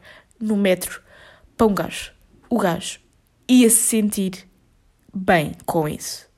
no 0.40 0.56
metro 0.56 1.00
para 1.56 1.66
um 1.66 1.74
gajo. 1.74 2.12
O 2.48 2.58
gajo 2.58 2.98
ia 3.48 3.70
se 3.70 3.76
sentir 3.76 4.46
bem 5.14 5.52
com 5.66 5.88
isso. 5.88 6.28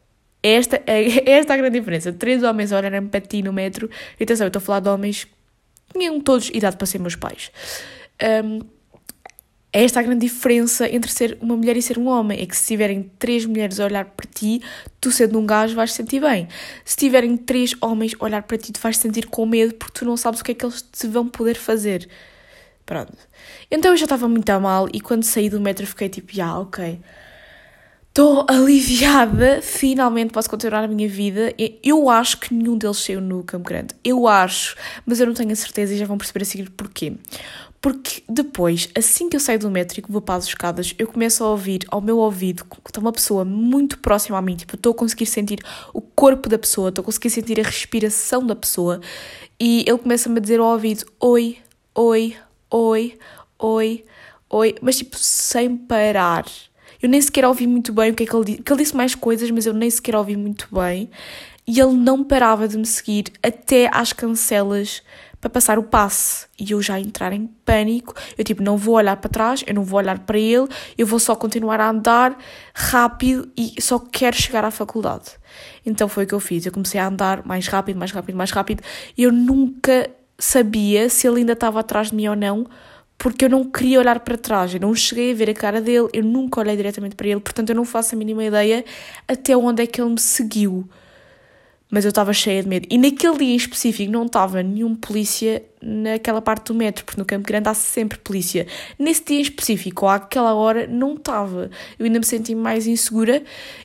Esta 0.43 0.83
é 0.87 1.31
esta 1.31 1.55
a 1.55 1.57
grande 1.57 1.79
diferença. 1.79 2.13
Três 2.13 2.43
homens 2.43 2.73
a 2.73 2.79
olharem 2.79 3.07
para 3.07 3.21
ti 3.21 3.43
no 3.43 3.53
metro. 3.53 3.89
E 4.19 4.25
atenção, 4.25 4.47
eu 4.47 4.49
estou 4.49 4.61
a 4.61 4.63
falar 4.65 4.81
de 4.81 4.89
homens 4.89 5.25
que 5.25 5.33
tinham 5.99 6.21
todos 6.21 6.51
idade 6.53 6.77
para 6.77 6.87
ser 6.87 6.99
meus 6.99 7.17
pais. 7.17 7.51
Um, 8.45 8.61
É 9.73 9.85
esta 9.85 10.01
a 10.01 10.03
grande 10.03 10.27
diferença 10.27 10.87
entre 10.87 11.11
ser 11.11 11.39
uma 11.41 11.57
mulher 11.57 11.77
e 11.77 11.83
ser 11.83 11.99
um 11.99 12.07
homem. 12.07 12.41
É 12.41 12.47
que 12.47 12.55
se 12.55 12.67
tiverem 12.67 13.11
três 13.19 13.47
mulheres 13.47 13.81
a 13.81 13.87
olhar 13.87 14.05
para 14.05 14.29
ti, 14.31 14.61
tu 15.01 15.11
sendo 15.11 15.39
um 15.39 15.47
gajo 15.47 15.75
vais 15.75 15.93
sentir 15.95 16.21
bem. 16.21 16.47
Se 16.85 16.95
tiverem 16.97 17.37
três 17.39 17.75
homens 17.81 18.15
a 18.21 18.25
olhar 18.25 18.43
para 18.43 18.59
ti, 18.59 18.71
tu 18.71 18.81
vais 18.81 18.99
sentir 18.99 19.27
com 19.27 19.47
medo 19.47 19.75
porque 19.75 20.01
tu 20.01 20.05
não 20.05 20.17
sabes 20.17 20.41
o 20.41 20.45
que 20.45 20.53
é 20.53 20.55
que 20.55 20.65
eles 20.67 20.83
te 20.83 21.07
vão 21.07 21.27
poder 21.27 21.55
fazer. 21.57 22.07
Pronto. 22.85 23.17
Então 23.71 23.93
eu 23.93 23.97
já 23.97 24.05
estava 24.05 24.29
muito 24.29 24.51
a 24.51 24.61
mal 24.61 24.89
e 24.93 25.01
quando 25.01 25.23
saí 25.25 25.49
do 25.49 25.61
metro 25.61 25.87
fiquei 25.87 26.09
tipo, 26.11 26.33
yeah, 26.33 26.59
ok. 26.59 27.01
Estou 28.13 28.45
aliviada, 28.47 29.63
finalmente 29.63 30.35
posso 30.35 30.51
continuar 30.51 30.85
a 30.85 30.87
minha 30.87 31.09
vida. 31.09 31.55
Eu 31.83 32.11
acho 32.11 32.39
que 32.41 32.53
nenhum 32.53 32.77
deles 32.77 32.99
saiu 32.99 33.23
no 33.23 33.43
Campo 33.43 33.67
Grande. 33.67 33.95
Eu 34.05 34.29
acho, 34.29 34.77
mas 35.07 35.19
eu 35.19 35.27
não 35.27 35.33
tenho 35.33 35.51
a 35.51 35.57
certeza 35.57 35.95
e 35.95 35.97
já 35.97 36.05
vão 36.05 36.19
perceber 36.19 36.43
a 36.43 36.45
seguir 36.45 36.69
porquê. 36.69 37.15
Porque 37.81 38.23
depois, 38.29 38.91
assim 38.95 39.31
que 39.31 39.37
eu 39.37 39.41
saio 39.41 39.59
do 39.59 39.71
metro 39.71 39.99
e 39.99 40.05
vou 40.07 40.21
para 40.21 40.35
as 40.35 40.45
escadas, 40.45 40.95
eu 40.99 41.07
começo 41.07 41.43
a 41.43 41.49
ouvir 41.49 41.87
ao 41.89 42.03
meu 42.03 42.19
ouvido 42.19 42.67
que 42.67 42.91
está 42.91 43.01
uma 43.01 43.13
pessoa 43.13 43.47
muito 43.47 43.99
próxima 43.99 44.37
a 44.37 44.43
mim. 44.43 44.57
Tipo, 44.57 44.77
estou 44.77 44.93
a 44.93 44.95
conseguir 44.95 45.25
sentir 45.25 45.61
o 45.95 46.03
corpo 46.03 46.51
da 46.51 46.59
pessoa, 46.59 46.91
estou 46.91 47.01
a 47.01 47.07
conseguir 47.07 47.31
sentir 47.31 47.59
a 47.61 47.63
respiração 47.63 48.47
da 48.47 48.55
pessoa. 48.55 49.01
E 49.59 49.87
ele 49.89 49.97
começa-me 49.97 50.37
a 50.37 50.41
dizer 50.43 50.61
ao 50.61 50.67
ouvido: 50.67 51.07
Oi, 51.19 51.57
oi, 51.95 52.37
oi, 52.71 53.19
oi, 53.59 54.05
oi. 54.51 54.75
Mas 54.83 54.99
tipo, 54.99 55.17
sem 55.17 55.79
parar 55.79 56.45
eu 57.03 57.09
nem 57.09 57.21
sequer 57.21 57.45
ouvi 57.45 57.67
muito 57.67 57.93
bem 57.93 58.13
o 58.13 58.15
que 58.15 58.23
é 58.23 58.27
que 58.27 58.35
ele 58.35 58.45
disse. 58.45 58.63
Que 58.63 58.73
ele 58.73 58.83
disse 58.83 58.97
mais 58.97 59.15
coisas, 59.15 59.51
mas 59.51 59.67
eu 59.67 59.75
nem 59.75 59.91
sequer 59.91 60.15
ouvi 60.15 60.37
muito 60.37 60.69
bem. 60.73 61.11
E 61.67 61.81
ele 61.81 61.95
não 61.95 62.23
parava 62.23 62.69
de 62.69 62.79
me 62.79 62.87
seguir 62.87 63.25
até 63.43 63.91
às 63.93 64.13
cancelas 64.13 65.03
para 65.41 65.51
passar 65.51 65.77
o 65.77 65.83
passe. 65.83 66.47
E 66.59 66.71
eu 66.71 66.81
já 66.81 67.01
entrar 67.01 67.33
em 67.33 67.49
pânico. 67.65 68.15
Eu 68.39 68.45
tipo, 68.45 68.63
não 68.63 68.77
vou 68.77 68.95
olhar 68.95 69.17
para 69.17 69.29
trás, 69.29 69.65
eu 69.67 69.75
não 69.75 69.83
vou 69.83 69.99
olhar 69.99 70.21
para 70.21 70.39
ele, 70.39 70.69
eu 70.97 71.05
vou 71.05 71.19
só 71.19 71.35
continuar 71.35 71.81
a 71.81 71.91
andar 71.91 72.39
rápido 72.73 73.51
e 73.57 73.75
só 73.81 73.99
quero 73.99 74.37
chegar 74.37 74.65
à 74.65 74.71
faculdade. 74.71 75.33
Então 75.85 76.09
foi 76.09 76.23
o 76.25 76.27
que 76.29 76.35
eu 76.35 76.41
fiz. 76.41 76.65
Eu 76.65 76.73
comecei 76.73 77.01
a 77.01 77.09
andar 77.09 77.45
mais 77.45 77.67
rápido, 77.67 77.99
mais 77.99 78.13
rápido, 78.13 78.37
mais 78.37 78.53
rápido. 78.53 78.83
E 79.19 79.25
eu 79.25 79.33
nunca 79.33 80.09
sabia 80.39 81.09
se 81.09 81.27
ele 81.27 81.41
ainda 81.41 81.53
estava 81.55 81.81
atrás 81.81 82.11
de 82.11 82.17
mim 82.17 82.29
ou 82.29 82.37
não, 82.37 82.67
porque 83.23 83.45
eu 83.45 83.49
não 83.49 83.63
queria 83.63 84.01
olhar 84.01 84.19
para 84.19 84.37
trás, 84.37 84.75
eu 84.75 84.81
não 84.81 84.93
cheguei 84.97 85.31
a 85.31 85.35
ver 85.35 85.49
a 85.49 85.55
cara 85.55 85.81
dele, 85.81 86.09
eu 86.13 86.25
nunca 86.25 86.59
olhei 86.59 86.75
diretamente 86.75 87.15
para 87.15 87.29
ele, 87.29 87.39
portanto 87.39 87.71
eu 87.71 87.77
não 87.77 87.85
faço 87.85 88.17
a 88.17 88.19
mínima 88.19 88.43
ideia 88.43 88.85
até 89.29 89.57
onde 89.57 89.81
é 89.81 89.87
que 89.87 90.01
ele 90.01 90.11
me 90.11 90.19
seguiu 90.19 90.89
mas 91.93 92.07
eu 92.07 92.09
estava 92.09 92.33
cheia 92.33 92.63
de 92.63 92.69
medo. 92.71 92.87
E 92.89 92.97
naquele 92.97 93.37
dia 93.37 93.53
em 93.53 93.57
específico 93.57 94.11
não 94.11 94.25
estava 94.25 94.63
nenhum 94.63 94.95
polícia 94.95 95.63
naquela 95.83 96.41
parte 96.41 96.69
do 96.69 96.75
metro, 96.75 97.05
porque 97.05 97.21
no 97.21 97.27
Campo 97.27 97.47
Grande 97.47 97.69
há 97.69 97.75
sempre 97.75 98.17
polícia. 98.17 98.67
Nesse 98.99 99.23
dia 99.23 99.39
em 99.39 99.43
específico, 99.43 100.07
ou 100.07 100.11
àquela 100.11 100.55
hora, 100.55 100.87
não 100.87 101.17
estava. 101.17 101.71
Eu 101.99 102.07
ainda 102.07 102.19
me 102.19 102.25
senti 102.25 102.55
mais 102.55 102.87
insegura, 102.87 103.43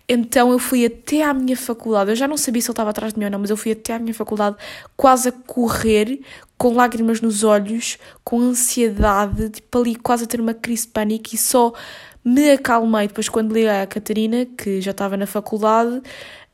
então 0.08 0.53
eu 0.53 0.58
fui 0.58 0.86
até 0.86 1.22
à 1.22 1.34
minha 1.34 1.58
faculdade. 1.58 2.10
Eu 2.12 2.15
já 2.15 2.29
não 2.29 2.38
sabia 2.38 2.62
se 2.62 2.70
ele 2.70 2.72
estava 2.72 2.91
atrás 2.91 3.12
de 3.12 3.20
mim 3.20 3.25
ou 3.25 3.32
não, 3.32 3.39
mas 3.39 3.50
eu 3.50 3.58
fui 3.58 3.74
até 3.74 3.94
à 3.94 4.00
minha 4.00 4.13
faculdade 4.13 4.56
quase 4.96 5.27
a 5.27 5.32
correr, 5.34 6.22
com 6.58 6.74
lágrimas 6.74 7.22
nos 7.22 7.44
olhos, 7.44 7.98
com 8.24 8.40
ansiedade, 8.40 9.50
tipo 9.50 9.78
ali 9.78 9.96
quase 9.96 10.24
a 10.24 10.28
ter 10.28 10.42
uma 10.42 10.54
crise 10.54 10.88
de 10.88 10.94
pânico 10.94 11.30
e 11.34 11.38
só 11.38 11.74
me 12.24 12.52
acalmei 12.52 13.08
depois 13.08 13.30
quando 13.30 13.54
liguei 13.54 13.70
à 13.70 13.88
Catarina, 13.88 14.46
que 14.46 14.82
já 14.82 14.92
estava 14.92 15.16
na 15.16 15.26
faculdade, 15.26 16.02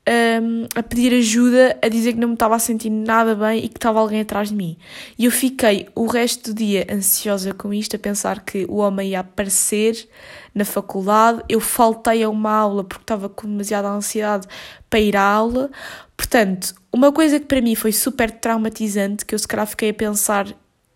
um, 0.07 0.67
a 0.75 0.83
pedir 0.83 1.13
ajuda, 1.13 1.77
a 1.81 1.87
dizer 1.87 2.13
que 2.13 2.19
não 2.19 2.27
me 2.27 2.33
estava 2.33 2.55
a 2.55 2.59
sentir 2.59 2.89
nada 2.89 3.33
bem 3.35 3.63
e 3.63 3.69
que 3.69 3.77
estava 3.77 3.99
alguém 3.99 4.21
atrás 4.21 4.49
de 4.49 4.55
mim. 4.55 4.77
E 5.17 5.25
eu 5.25 5.31
fiquei 5.31 5.87
o 5.95 6.05
resto 6.05 6.51
do 6.51 6.57
dia 6.57 6.85
ansiosa 6.91 7.53
com 7.53 7.73
isto, 7.73 7.95
a 7.95 7.99
pensar 7.99 8.41
que 8.41 8.65
o 8.69 8.75
homem 8.75 9.11
ia 9.11 9.21
aparecer 9.21 10.07
na 10.53 10.65
faculdade. 10.65 11.41
Eu 11.47 11.59
faltei 11.59 12.23
a 12.23 12.29
uma 12.29 12.51
aula 12.51 12.83
porque 12.83 13.03
estava 13.03 13.29
com 13.29 13.47
demasiada 13.47 13.87
ansiedade 13.87 14.47
para 14.89 14.99
ir 14.99 15.15
à 15.15 15.23
aula. 15.23 15.71
Portanto, 16.17 16.75
uma 16.93 17.11
coisa 17.11 17.39
que 17.39 17.45
para 17.47 17.59
mim 17.59 17.73
foi 17.73 17.91
super 17.91 18.29
traumatizante, 18.29 19.25
que 19.25 19.33
eu 19.33 19.39
se 19.39 19.47
calhar 19.47 19.65
fiquei 19.65 19.89
a 19.89 19.93
pensar 19.93 20.47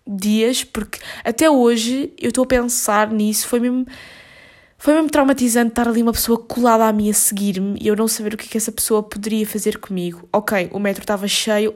dias, 0.08 0.64
porque 0.64 1.00
até 1.24 1.50
hoje 1.50 2.14
eu 2.20 2.30
estou 2.30 2.44
a 2.44 2.48
pensar 2.48 3.12
nisso, 3.12 3.48
foi 3.48 3.60
mesmo 3.60 3.86
foi 4.78 4.94
mesmo 4.94 5.10
traumatizante 5.10 5.70
estar 5.70 5.88
ali 5.88 6.04
uma 6.04 6.14
pessoa 6.14 6.38
colada 6.38 6.86
a 6.86 6.94
mim 6.94 7.10
a 7.10 7.14
seguir-me 7.14 7.80
e 7.82 7.88
eu 7.88 7.96
não 7.96 8.08
saber 8.08 8.36
o 8.36 8.38
que, 8.38 8.46
é 8.46 8.48
que 8.48 8.58
essa 8.58 8.72
pessoa 8.72 9.02
poderia 9.02 9.46
fazer 9.46 9.80
comigo. 9.80 10.30
Ok, 10.32 10.70
o 10.72 10.78
metro 10.78 11.02
estava 11.02 11.28
cheio, 11.28 11.74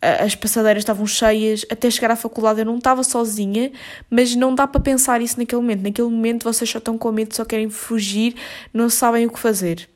as 0.00 0.34
passadeiras 0.34 0.80
estavam 0.80 1.06
cheias, 1.06 1.66
até 1.70 1.90
chegar 1.90 2.10
à 2.10 2.16
faculdade 2.16 2.60
eu 2.60 2.64
não 2.64 2.78
estava 2.78 3.04
sozinha, 3.04 3.70
mas 4.10 4.34
não 4.34 4.54
dá 4.54 4.66
para 4.66 4.80
pensar 4.80 5.20
isso 5.20 5.38
naquele 5.38 5.60
momento. 5.60 5.82
Naquele 5.82 6.08
momento 6.08 6.44
vocês 6.44 6.68
só 6.68 6.78
estão 6.78 6.96
com 6.96 7.12
medo, 7.12 7.36
só 7.36 7.44
querem 7.44 7.68
fugir, 7.68 8.34
não 8.72 8.88
sabem 8.88 9.26
o 9.26 9.30
que 9.30 9.38
fazer. 9.38 9.91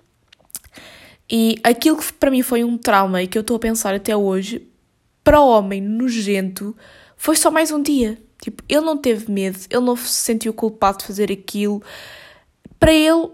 E 1.31 1.57
aquilo 1.63 1.97
que 1.97 2.13
para 2.13 2.31
mim 2.31 2.43
foi 2.43 2.63
um 2.63 2.79
trauma 2.79 3.23
e 3.23 3.27
que 3.27 3.37
eu 3.37 3.41
estou 3.41 3.57
a 3.57 3.61
pensar 3.61 3.95
até 3.95 4.17
hoje, 4.17 4.67
para 5.25 5.41
o 5.41 5.49
homem 5.49 5.81
nojento, 5.81 6.77
foi 7.17 7.35
só 7.37 7.51
mais 7.51 7.71
um 7.71 7.83
dia. 7.83 8.19
Tipo, 8.41 8.63
ele 8.69 8.83
não 8.83 8.97
teve 8.97 9.31
medo, 9.31 9.59
ele 9.71 9.85
não 9.85 9.97
se 9.97 10.09
sentiu 10.09 10.53
culpado 10.53 10.99
de 10.99 11.05
fazer 11.07 11.33
aquilo 11.33 11.83
para 12.79 12.93
ele, 12.93 13.31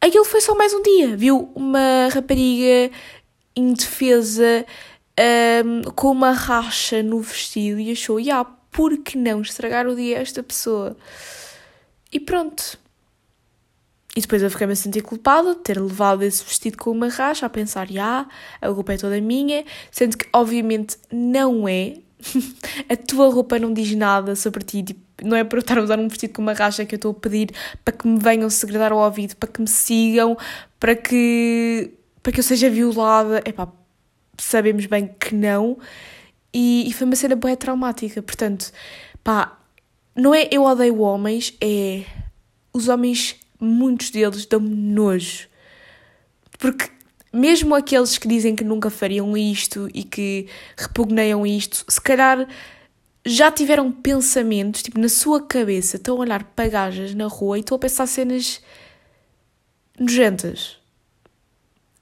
aquilo 0.00 0.24
foi 0.24 0.40
só 0.40 0.54
mais 0.56 0.72
um 0.72 0.82
dia. 0.82 1.16
Viu 1.16 1.52
uma 1.54 2.08
rapariga 2.12 2.90
indefesa 3.54 4.66
um, 5.64 5.90
com 5.92 6.10
uma 6.10 6.32
racha 6.32 7.02
no 7.02 7.20
vestido 7.20 7.78
e 7.78 7.92
achou, 7.92 8.16
ah, 8.16 8.20
yeah, 8.20 8.50
por 8.72 8.96
que 8.98 9.16
não 9.18 9.42
estragar 9.42 9.86
o 9.86 9.94
dia 9.94 10.18
a 10.18 10.22
esta 10.22 10.42
pessoa? 10.42 10.96
E 12.10 12.18
pronto. 12.18 12.78
E 14.16 14.20
depois 14.20 14.42
eu 14.42 14.50
fiquei-me 14.50 14.72
a 14.72 14.76
sentir 14.76 15.02
culpada 15.02 15.54
de 15.54 15.60
ter 15.60 15.80
levado 15.80 16.22
esse 16.22 16.44
vestido 16.44 16.76
com 16.76 16.90
uma 16.90 17.08
racha, 17.08 17.46
a 17.46 17.48
pensar, 17.48 17.88
yeah, 17.88 18.28
a 18.60 18.72
culpa 18.72 18.94
é 18.94 18.96
toda 18.96 19.20
minha, 19.20 19.64
sendo 19.90 20.16
que 20.16 20.26
obviamente 20.32 20.96
não 21.12 21.68
é. 21.68 21.94
a 22.90 22.96
tua 22.96 23.32
roupa 23.32 23.58
não 23.58 23.72
diz 23.72 23.94
nada 23.94 24.34
sobre 24.34 24.64
ti, 24.64 24.82
tipo, 24.82 25.00
não 25.22 25.36
é 25.36 25.44
para 25.44 25.58
eu 25.58 25.60
estar 25.60 25.78
a 25.78 25.82
usar 25.82 25.98
um 25.98 26.08
vestido 26.08 26.32
com 26.34 26.42
uma 26.42 26.52
racha 26.52 26.84
que 26.84 26.94
eu 26.94 26.96
estou 26.96 27.12
a 27.12 27.14
pedir 27.14 27.50
para 27.84 27.96
que 27.96 28.06
me 28.06 28.18
venham 28.18 28.48
segredar 28.50 28.92
ao 28.92 28.98
ouvido, 28.98 29.36
para 29.36 29.48
que 29.48 29.60
me 29.60 29.68
sigam, 29.68 30.36
para 30.78 30.94
que, 30.94 31.92
para 32.22 32.32
que 32.32 32.40
eu 32.40 32.44
seja 32.44 32.68
violada. 32.68 33.42
Epá, 33.44 33.68
sabemos 34.38 34.86
bem 34.86 35.14
que 35.18 35.34
não. 35.34 35.78
E, 36.52 36.88
e 36.88 36.92
foi 36.92 37.06
uma 37.06 37.16
cena 37.16 37.36
boa 37.36 37.56
traumática. 37.56 38.22
Portanto, 38.22 38.72
pá, 39.22 39.58
não 40.14 40.34
é 40.34 40.48
eu 40.50 40.64
odeio 40.64 41.00
homens, 41.00 41.54
é 41.60 42.04
os 42.72 42.88
homens, 42.88 43.36
muitos 43.60 44.10
deles 44.10 44.46
dão-me 44.46 44.74
nojo. 44.74 45.48
Porque 46.58 46.90
mesmo 47.32 47.74
aqueles 47.74 48.18
que 48.18 48.26
dizem 48.26 48.56
que 48.56 48.64
nunca 48.64 48.90
fariam 48.90 49.36
isto 49.36 49.88
e 49.94 50.02
que 50.02 50.48
repugneiam 50.76 51.46
isto, 51.46 51.84
se 51.88 52.00
calhar 52.00 52.48
já 53.24 53.50
tiveram 53.50 53.92
pensamentos, 53.92 54.82
tipo, 54.82 54.98
na 54.98 55.08
sua 55.08 55.42
cabeça, 55.42 55.96
estão 55.96 56.16
a 56.16 56.20
olhar 56.20 56.42
para 56.44 56.68
gajas 56.68 57.14
na 57.14 57.26
rua 57.26 57.58
e 57.58 57.60
estão 57.60 57.76
a 57.76 57.78
pensar 57.78 58.06
cenas 58.06 58.62
nojentas. 59.98 60.78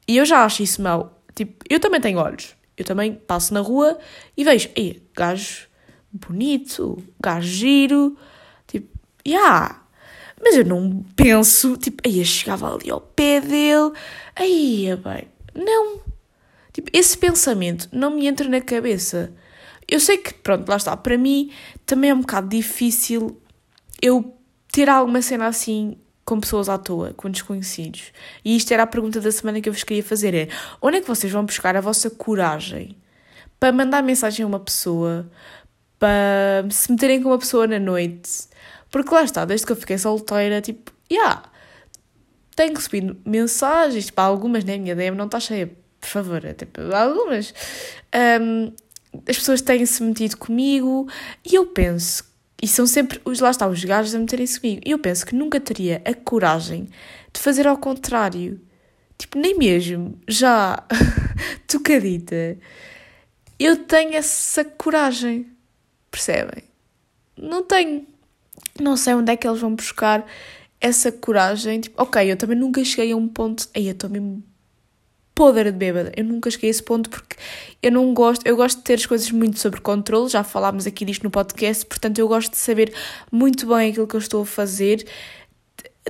E 0.07 0.17
eu 0.17 0.25
já 0.25 0.45
acho 0.45 0.63
isso 0.63 0.81
mau. 0.81 1.21
Tipo, 1.35 1.65
eu 1.69 1.79
também 1.79 2.01
tenho 2.01 2.19
olhos. 2.19 2.57
Eu 2.77 2.85
também 2.85 3.13
passo 3.13 3.53
na 3.53 3.61
rua 3.61 3.99
e 4.37 4.45
vejo, 4.45 4.71
ei, 4.75 5.03
gajo 5.15 5.69
bonito, 6.13 7.03
gajo 7.21 7.47
giro, 7.47 8.17
tipo. 8.67 8.89
Yeah. 9.27 9.83
Mas 10.41 10.57
eu 10.57 10.65
não 10.65 11.05
penso, 11.17 11.77
tipo, 11.77 12.03
aí 12.07 12.25
chegava 12.25 12.75
ali 12.75 12.91
ao 12.91 13.01
pé 13.01 13.41
dele, 13.41 13.93
aí, 14.37 14.97
bem, 14.97 15.29
não. 15.55 16.01
Tipo, 16.73 16.91
esse 16.93 17.19
pensamento 17.19 17.89
não 17.93 18.11
me 18.11 18.27
entra 18.27 18.49
na 18.49 18.61
cabeça. 18.61 19.33
Eu 19.87 19.99
sei 19.99 20.19
que, 20.19 20.35
pronto, 20.35 20.69
lá 20.69 20.77
está, 20.77 20.97
para 20.97 21.19
mim 21.19 21.51
também 21.85 22.11
é 22.11 22.15
um 22.15 22.21
bocado 22.21 22.49
difícil 22.49 23.41
eu 24.01 24.37
ter 24.71 24.89
alguma 24.89 25.21
cena 25.23 25.47
assim 25.47 25.97
com 26.25 26.39
pessoas 26.39 26.69
à 26.69 26.77
toa, 26.77 27.15
com 27.15 27.31
desconhecidos. 27.31 28.13
E 28.45 28.55
isto 28.55 28.71
era 28.71 28.83
a 28.83 28.87
pergunta 28.87 29.19
da 29.19 29.33
semana 29.33 29.61
que 29.63 29.69
eu 29.69 29.73
vos 29.73 29.83
queria 29.83 30.05
fazer: 30.05 30.35
é 30.35 30.49
onde 30.81 30.99
é 30.99 31.01
que 31.01 31.09
vocês 31.09 31.33
vão 31.33 31.45
buscar 31.45 31.75
a 31.75 31.81
vossa 31.81 32.11
coragem 32.11 32.97
para 33.59 33.73
mandar 33.73 34.03
mensagem 34.03 34.45
a 34.45 34.47
uma 34.47 34.61
pessoa, 34.61 35.29
para 35.99 36.67
se 36.71 36.93
meterem 36.93 37.23
com 37.23 37.31
uma 37.31 37.39
pessoa 37.39 37.67
na 37.67 37.79
noite? 37.79 38.49
Porque 38.91 39.13
lá 39.15 39.23
está, 39.23 39.45
desde 39.45 39.67
que 39.67 39.73
eu 39.73 39.77
fiquei 39.77 39.99
solteira, 39.99 40.61
tipo, 40.61 40.93
já, 41.11 41.17
yeah, 41.17 41.43
tenho 42.57 42.75
recebido 42.75 43.17
mensagens, 43.25 44.07
tipo, 44.07 44.21
algumas, 44.21 44.65
né? 44.65 44.75
A 44.75 44.79
minha 44.79 44.97
DM 44.97 45.17
não 45.17 45.27
está 45.27 45.39
cheia, 45.39 45.71
por 46.01 46.09
favor, 46.09 46.45
é 46.45 46.55
tipo, 46.55 46.81
algumas. 46.95 47.55
Um, 48.41 48.73
as 49.29 49.37
pessoas 49.37 49.63
têm-se 49.63 50.03
metido 50.03 50.37
comigo 50.37 51.09
e 51.45 51.55
eu 51.55 51.67
penso, 51.67 52.25
e 52.61 52.67
são 52.67 52.87
sempre, 52.87 53.21
os 53.25 53.41
lá 53.41 53.51
está, 53.51 53.67
os 53.69 53.83
gajos 53.85 54.15
a 54.15 54.19
meterem-se 54.19 54.61
comigo, 54.61 54.83
e 54.85 54.91
eu 54.91 54.99
penso 54.99 55.25
que 55.25 55.35
nunca 55.35 55.61
teria 55.61 56.03
a 56.05 56.15
coragem 56.15 56.89
de 57.33 57.41
fazer 57.41 57.67
ao 57.67 57.77
contrário. 57.77 58.61
Tipo, 59.17 59.39
nem 59.39 59.57
mesmo, 59.57 60.19
já 60.29 60.85
tocadita, 61.67 62.57
eu 63.59 63.77
tenho 63.85 64.15
essa 64.15 64.65
coragem, 64.65 65.47
percebem? 66.11 66.63
Não 67.37 67.63
tenho. 67.63 68.07
Não 68.81 68.97
sei 68.97 69.15
onde 69.15 69.33
é 69.33 69.37
que 69.37 69.47
eles 69.47 69.61
vão 69.61 69.75
buscar 69.75 70.25
essa 70.81 71.11
coragem. 71.11 71.81
Tipo, 71.81 72.03
ok, 72.03 72.31
eu 72.31 72.37
também 72.37 72.57
nunca 72.57 72.85
cheguei 72.85 73.13
a 73.13 73.17
um 73.17 73.29
ponto. 73.29 73.69
Aí 73.75 73.87
eu 73.87 73.93
estou 73.93 74.09
mesmo 74.09 74.43
podre 75.35 75.71
de 75.71 75.79
bêbada. 75.79 76.13
Eu 76.17 76.25
nunca 76.25 76.51
cheguei 76.51 76.69
a 76.69 76.73
esse 76.73 76.83
ponto 76.83 77.09
porque 77.09 77.37
eu 77.83 77.93
não 77.93 78.13
gosto. 78.13 78.47
Eu 78.47 78.57
gosto 78.57 78.79
de 78.79 78.85
ter 78.85 78.95
as 78.95 79.07
coisas 79.07 79.31
muito 79.31 79.59
sob 79.59 79.81
controle. 79.81 80.29
Já 80.29 80.43
falámos 80.43 80.87
aqui 80.87 81.05
disto 81.05 81.23
no 81.23 81.31
podcast. 81.31 81.87
Portanto, 81.87 82.19
eu 82.19 82.27
gosto 82.27 82.51
de 82.51 82.59
saber 82.59 82.93
muito 83.31 83.67
bem 83.67 83.91
aquilo 83.91 84.07
que 84.07 84.17
eu 84.17 84.21
estou 84.21 84.43
a 84.43 84.47
fazer. 84.47 85.07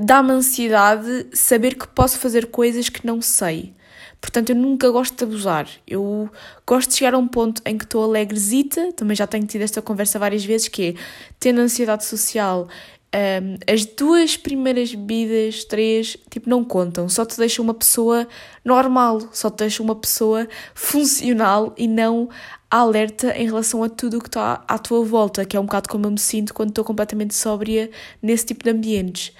Dá-me 0.01 0.33
ansiedade 0.33 1.27
saber 1.33 1.75
que 1.77 1.87
posso 1.89 2.19
fazer 2.19 2.47
coisas 2.47 2.89
que 2.89 3.07
não 3.07 3.21
sei. 3.21 3.75
Portanto, 4.21 4.51
eu 4.51 4.57
nunca 4.57 4.91
gosto 4.91 5.17
de 5.17 5.25
abusar. 5.25 5.69
Eu 5.87 6.29
gosto 6.67 6.91
de 6.91 6.97
chegar 6.97 7.15
a 7.15 7.19
um 7.19 7.29
ponto 7.29 7.63
em 7.65 7.79
que 7.79 7.85
estou 7.85 8.03
alegrezita, 8.03 8.93
também 8.93 9.17
já 9.17 9.27
tenho 9.27 9.47
tido 9.47 9.63
esta 9.63 9.81
conversa 9.81 10.19
várias 10.19 10.45
vezes, 10.45 10.69
que 10.69 10.89
é 10.89 10.95
tendo 11.39 11.61
ansiedade 11.61 12.05
social, 12.05 12.69
um, 13.15 13.57
as 13.73 13.87
duas 13.87 14.37
primeiras 14.37 14.95
bebidas, 14.95 15.65
três, 15.65 16.17
tipo, 16.29 16.51
não 16.51 16.63
contam, 16.63 17.09
só 17.09 17.25
te 17.25 17.39
deixam 17.39 17.65
uma 17.65 17.73
pessoa 17.73 18.29
normal, 18.63 19.21
só 19.33 19.49
te 19.49 19.59
deixam 19.59 19.85
uma 19.85 19.97
pessoa 19.97 20.47
funcional 20.75 21.73
e 21.79 21.89
não 21.89 22.29
alerta 22.71 23.35
em 23.35 23.47
relação 23.47 23.83
a 23.83 23.89
tudo 23.89 24.19
o 24.19 24.21
que 24.21 24.29
está 24.29 24.63
à 24.69 24.79
tua 24.79 25.03
volta, 25.03 25.45
que 25.47 25.57
é 25.57 25.61
um 25.61 25.65
bocado 25.65 25.89
como 25.89 26.05
eu 26.05 26.11
me 26.11 26.19
sinto 26.19 26.53
quando 26.53 26.69
estou 26.69 26.85
completamente 26.85 27.35
sóbria 27.35 27.91
nesse 28.21 28.45
tipo 28.45 28.63
de 28.63 28.71
ambientes. 28.71 29.33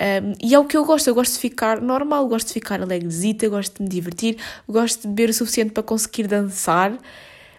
Um, 0.00 0.32
e 0.40 0.54
é 0.54 0.58
o 0.58 0.64
que 0.64 0.76
eu 0.76 0.84
gosto, 0.84 1.08
eu 1.08 1.14
gosto 1.14 1.32
de 1.32 1.40
ficar 1.40 1.80
normal, 1.80 2.26
gosto 2.28 2.48
de 2.48 2.52
ficar 2.52 2.80
alegrezita, 2.80 3.48
gosto 3.48 3.76
de 3.76 3.82
me 3.82 3.88
divertir, 3.88 4.36
gosto 4.68 5.02
de 5.02 5.08
beber 5.08 5.30
o 5.30 5.34
suficiente 5.34 5.72
para 5.72 5.82
conseguir 5.82 6.28
dançar, 6.28 6.96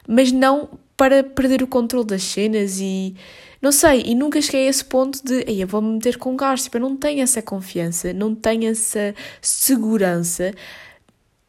mas 0.07 0.31
não 0.31 0.69
para 0.95 1.23
perder 1.23 1.61
o 1.61 1.67
controle 1.67 2.07
das 2.07 2.23
cenas 2.23 2.79
e 2.79 3.15
não 3.61 3.73
sei, 3.73 4.03
e 4.05 4.15
nunca 4.15 4.41
cheguei 4.41 4.67
a 4.67 4.69
esse 4.69 4.85
ponto 4.85 5.21
de 5.23 5.43
eu 5.47 5.67
vou-me 5.67 5.95
meter 5.95 6.17
com 6.17 6.35
gás, 6.35 6.63
tipo, 6.63 6.77
eu 6.77 6.81
não 6.81 6.95
tenho 6.95 7.21
essa 7.21 7.41
confiança, 7.41 8.13
não 8.13 8.33
tenho 8.33 8.69
essa 8.69 9.13
segurança, 9.41 10.53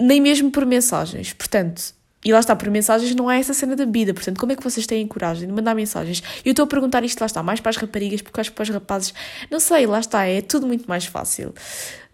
nem 0.00 0.20
mesmo 0.20 0.50
por 0.50 0.66
mensagens. 0.66 1.32
Portanto, 1.32 1.94
e 2.24 2.32
lá 2.32 2.38
está, 2.38 2.54
por 2.54 2.70
mensagens 2.70 3.14
não 3.14 3.30
é 3.30 3.38
essa 3.38 3.54
cena 3.54 3.74
da 3.74 3.84
vida. 3.84 4.12
Portanto, 4.12 4.38
como 4.38 4.52
é 4.52 4.56
que 4.56 4.62
vocês 4.62 4.86
têm 4.86 5.06
coragem 5.06 5.48
de 5.48 5.54
mandar 5.54 5.74
mensagens? 5.74 6.22
Eu 6.44 6.50
estou 6.50 6.64
a 6.64 6.66
perguntar 6.66 7.02
isto, 7.02 7.18
lá 7.20 7.26
está, 7.26 7.42
mais 7.42 7.60
para 7.60 7.70
as 7.70 7.76
raparigas, 7.76 8.20
porque 8.20 8.40
acho 8.40 8.50
que 8.50 8.56
para 8.56 8.62
os 8.62 8.68
rapazes, 8.68 9.14
não 9.50 9.58
sei, 9.58 9.86
lá 9.86 10.00
está, 10.00 10.24
é 10.24 10.42
tudo 10.42 10.66
muito 10.66 10.86
mais 10.86 11.06
fácil. 11.06 11.54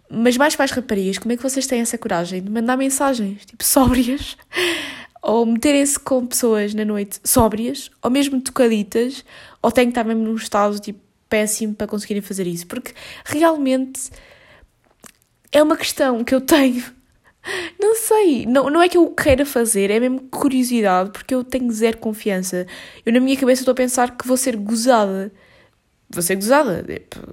Mas 0.08 0.36
mais 0.36 0.54
para 0.54 0.64
as 0.64 0.70
raparigas, 0.70 1.18
como 1.18 1.32
é 1.32 1.36
que 1.36 1.42
vocês 1.42 1.66
têm 1.66 1.80
essa 1.80 1.98
coragem 1.98 2.40
de 2.40 2.50
mandar 2.50 2.76
mensagens, 2.76 3.44
tipo, 3.44 3.64
sóbrias? 3.64 4.36
Ou 5.20 5.44
meterem-se 5.44 5.98
com 5.98 6.24
pessoas 6.24 6.72
na 6.72 6.84
noite 6.84 7.18
sóbrias, 7.24 7.90
ou 8.00 8.08
mesmo 8.08 8.40
tocaditas, 8.40 9.24
ou 9.60 9.72
têm 9.72 9.86
que 9.86 9.90
estar 9.90 10.04
mesmo 10.04 10.22
num 10.22 10.36
estado, 10.36 10.78
tipo, 10.78 11.00
péssimo 11.28 11.74
para 11.74 11.88
conseguirem 11.88 12.22
fazer 12.22 12.46
isso? 12.46 12.64
Porque 12.68 12.94
realmente 13.24 14.08
é 15.50 15.60
uma 15.60 15.76
questão 15.76 16.22
que 16.22 16.32
eu 16.32 16.40
tenho 16.40 16.84
não 17.80 17.94
sei, 17.94 18.46
não, 18.46 18.70
não 18.70 18.82
é 18.82 18.88
que 18.88 18.96
eu 18.96 19.10
queira 19.10 19.44
fazer, 19.46 19.90
é 19.90 20.00
mesmo 20.00 20.20
curiosidade, 20.30 21.10
porque 21.10 21.34
eu 21.34 21.44
tenho 21.44 21.70
zero 21.72 21.98
confiança. 21.98 22.66
Eu, 23.04 23.12
na 23.12 23.20
minha 23.20 23.36
cabeça, 23.36 23.62
estou 23.62 23.72
a 23.72 23.76
pensar 23.76 24.16
que 24.16 24.26
vou 24.26 24.36
ser 24.36 24.56
gozada. 24.56 25.32
Vou 26.08 26.22
ser 26.22 26.36
gozada. 26.36 26.84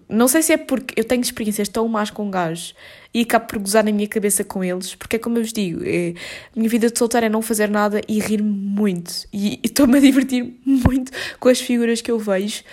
Não 0.10 0.28
sei 0.28 0.42
se 0.42 0.54
é 0.54 0.58
porque 0.58 1.00
eu 1.00 1.04
tenho 1.04 1.22
experiências 1.22 1.70
tão 1.70 1.88
más 1.88 2.10
com 2.10 2.30
gajos 2.32 2.74
e 3.14 3.22
acabo 3.22 3.46
por 3.46 3.60
gozar 3.60 3.84
na 3.84 3.92
minha 3.92 4.08
cabeça 4.08 4.44
com 4.44 4.64
eles, 4.64 4.96
porque 4.96 5.18
é 5.18 5.20
como 5.20 5.38
eu 5.38 5.44
vos 5.44 5.54
digo, 5.54 5.84
é, 5.86 6.16
a 6.56 6.58
minha 6.58 6.68
vida 6.68 6.90
de 6.90 6.98
solteira 6.98 7.28
é 7.28 7.30
não 7.30 7.44
fazer 7.44 7.70
nada 7.70 8.02
e 8.08 8.20
rir-me 8.20 8.50
muito. 8.50 9.28
E 9.32 9.60
estou-me 9.64 9.98
a 9.98 10.02
divertir 10.02 10.56
muito 10.66 11.12
com 11.40 11.50
as 11.50 11.62
figuras 11.62 12.02
que 12.02 12.10
eu 12.10 12.18
vejo. 12.18 12.64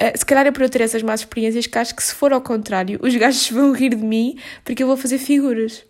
Uh, 0.00 0.16
se 0.16 0.24
calhar 0.24 0.46
é 0.46 0.50
por 0.50 0.62
eu 0.62 0.70
ter 0.70 0.80
essas 0.80 1.02
más 1.02 1.20
experiências 1.20 1.66
que 1.66 1.78
acho 1.78 1.94
que 1.94 2.02
se 2.02 2.14
for 2.14 2.32
ao 2.32 2.40
contrário, 2.40 2.98
os 3.02 3.14
gajos 3.14 3.50
vão 3.50 3.72
rir 3.72 3.90
de 3.90 3.96
mim 3.96 4.38
porque 4.64 4.82
eu 4.82 4.86
vou 4.86 4.96
fazer 4.96 5.18
figuras 5.18 5.84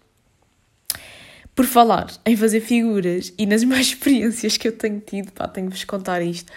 por 1.61 1.67
falar 1.67 2.11
em 2.25 2.35
fazer 2.39 2.63
figuras 2.63 3.35
e 3.37 3.45
nas 3.45 3.63
mais 3.65 3.89
experiências 3.93 4.57
que 4.57 4.67
eu 4.67 4.73
tenho 4.73 4.99
tido, 4.99 5.31
pá, 5.31 5.47
tenho 5.47 5.69
de 5.69 5.75
vos 5.75 5.85
contar 5.85 6.23
isto. 6.23 6.51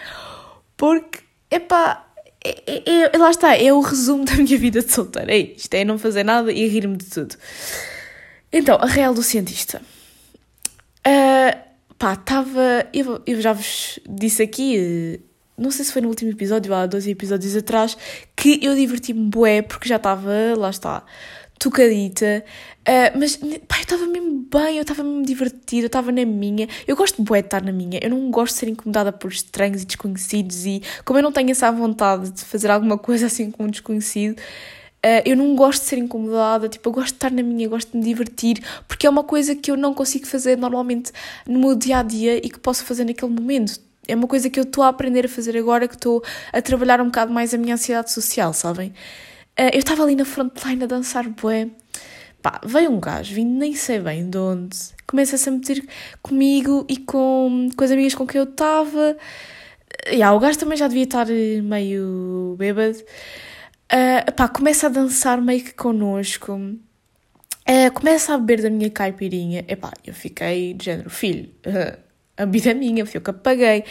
Porque, 0.78 1.18
epá, 1.50 2.06
é, 2.42 2.62
é, 2.66 3.10
é, 3.14 3.18
lá 3.18 3.28
está, 3.30 3.54
é 3.54 3.70
o 3.70 3.82
resumo 3.82 4.24
da 4.24 4.34
minha 4.36 4.56
vida 4.56 4.80
de 4.80 4.90
solteira. 4.90 5.30
É 5.30 5.36
isto, 5.36 5.74
é 5.74 5.84
não 5.84 5.98
fazer 5.98 6.24
nada 6.24 6.50
e 6.50 6.66
rir-me 6.66 6.96
de 6.96 7.04
tudo. 7.04 7.36
Então, 8.50 8.78
a 8.80 8.86
real 8.86 9.12
do 9.12 9.22
cientista. 9.22 9.82
Uh, 11.06 11.54
pá, 11.98 12.14
estava. 12.14 12.88
Eu, 12.90 13.20
eu 13.26 13.42
já 13.42 13.52
vos 13.52 14.00
disse 14.08 14.42
aqui, 14.42 15.20
não 15.58 15.70
sei 15.70 15.84
se 15.84 15.92
foi 15.92 16.00
no 16.00 16.08
último 16.08 16.30
episódio, 16.30 16.72
há 16.72 16.86
12 16.86 17.10
episódios 17.10 17.54
atrás, 17.54 17.94
que 18.34 18.58
eu 18.62 18.74
diverti-me 18.74 19.28
bué 19.28 19.60
porque 19.60 19.86
já 19.86 19.96
estava, 19.96 20.32
lá 20.56 20.70
está, 20.70 21.04
tocadita. 21.58 22.44
Uh, 22.80 23.18
mas 23.18 23.36
pá, 23.36 23.76
eu 23.78 23.82
estava 23.82 24.06
mesmo 24.06 24.46
bem, 24.52 24.76
eu 24.76 24.82
estava 24.82 25.02
mesmo 25.02 25.24
divertida, 25.24 25.84
eu 25.84 25.86
estava 25.86 26.12
na 26.12 26.24
minha. 26.24 26.68
Eu 26.86 26.96
gosto 26.96 27.22
de 27.22 27.24
de 27.24 27.38
estar 27.38 27.62
na 27.62 27.72
minha, 27.72 27.98
eu 28.02 28.10
não 28.10 28.30
gosto 28.30 28.54
de 28.54 28.60
ser 28.60 28.68
incomodada 28.68 29.12
por 29.12 29.32
estranhos 29.32 29.82
e 29.82 29.86
desconhecidos. 29.86 30.66
E 30.66 30.82
como 31.04 31.18
eu 31.18 31.22
não 31.22 31.32
tenho 31.32 31.50
essa 31.50 31.70
vontade 31.72 32.30
de 32.30 32.44
fazer 32.44 32.70
alguma 32.70 32.98
coisa 32.98 33.26
assim 33.26 33.50
com 33.50 33.64
um 33.64 33.68
desconhecido, 33.68 34.38
uh, 34.38 35.22
eu 35.24 35.36
não 35.36 35.54
gosto 35.56 35.82
de 35.82 35.88
ser 35.88 35.98
incomodada. 35.98 36.68
Tipo, 36.68 36.90
eu 36.90 36.92
gosto 36.92 37.08
de 37.08 37.16
estar 37.16 37.30
na 37.30 37.42
minha, 37.42 37.68
gosto 37.68 37.92
de 37.92 37.98
me 37.98 38.04
divertir, 38.04 38.62
porque 38.86 39.06
é 39.06 39.10
uma 39.10 39.24
coisa 39.24 39.54
que 39.54 39.70
eu 39.70 39.76
não 39.76 39.94
consigo 39.94 40.26
fazer 40.26 40.56
normalmente 40.56 41.12
no 41.46 41.58
meu 41.58 41.74
dia 41.74 41.98
a 41.98 42.02
dia 42.02 42.36
e 42.36 42.50
que 42.50 42.58
posso 42.58 42.84
fazer 42.84 43.04
naquele 43.04 43.32
momento. 43.32 43.80
É 44.06 44.14
uma 44.14 44.26
coisa 44.26 44.50
que 44.50 44.60
eu 44.60 44.64
estou 44.64 44.84
a 44.84 44.88
aprender 44.88 45.24
a 45.24 45.28
fazer 45.28 45.56
agora, 45.56 45.88
que 45.88 45.94
estou 45.94 46.22
a 46.52 46.60
trabalhar 46.60 47.00
um 47.00 47.06
bocado 47.06 47.32
mais 47.32 47.54
a 47.54 47.58
minha 47.58 47.74
ansiedade 47.74 48.12
social, 48.12 48.52
sabem? 48.52 48.92
Uh, 49.58 49.70
eu 49.72 49.78
estava 49.78 50.02
ali 50.02 50.16
na 50.16 50.24
frontline 50.24 50.82
a 50.82 50.86
dançar 50.86 51.28
bué. 51.28 51.70
Pá, 52.42 52.60
veio 52.64 52.90
um 52.90 53.00
gajo, 53.00 53.34
vim 53.34 53.46
nem 53.46 53.74
sei 53.74 54.00
bem 54.00 54.28
de 54.28 54.36
onde, 54.36 54.76
começa-se 55.06 55.48
a 55.48 55.52
meter 55.52 55.82
comigo 56.20 56.84
e 56.88 56.98
com, 56.98 57.70
com 57.74 57.84
as 57.84 57.90
amigas 57.90 58.14
com 58.14 58.26
quem 58.26 58.38
eu 58.38 58.44
estava. 58.44 59.16
E 60.06 60.16
yeah, 60.16 60.36
o 60.36 60.40
gajo 60.40 60.58
também 60.58 60.76
já 60.76 60.86
devia 60.88 61.04
estar 61.04 61.26
meio 61.26 62.56
bêbado. 62.58 62.98
Uh, 63.90 64.32
pá, 64.32 64.48
começa 64.48 64.88
a 64.88 64.90
dançar 64.90 65.40
meio 65.40 65.64
que 65.64 65.72
connosco. 65.72 66.52
Uh, 66.52 67.92
começa 67.94 68.34
a 68.34 68.38
beber 68.38 68.62
da 68.62 68.70
minha 68.70 68.90
caipirinha. 68.90 69.64
Epá, 69.68 69.92
eu 70.04 70.12
fiquei 70.12 70.74
de 70.74 70.84
género, 70.86 71.08
filho, 71.08 71.50
a 72.36 72.44
vida 72.44 72.72
é 72.72 72.74
minha, 72.74 73.06
foi 73.06 73.18
eu 73.18 73.22
que 73.22 73.30
apaguei. 73.30 73.84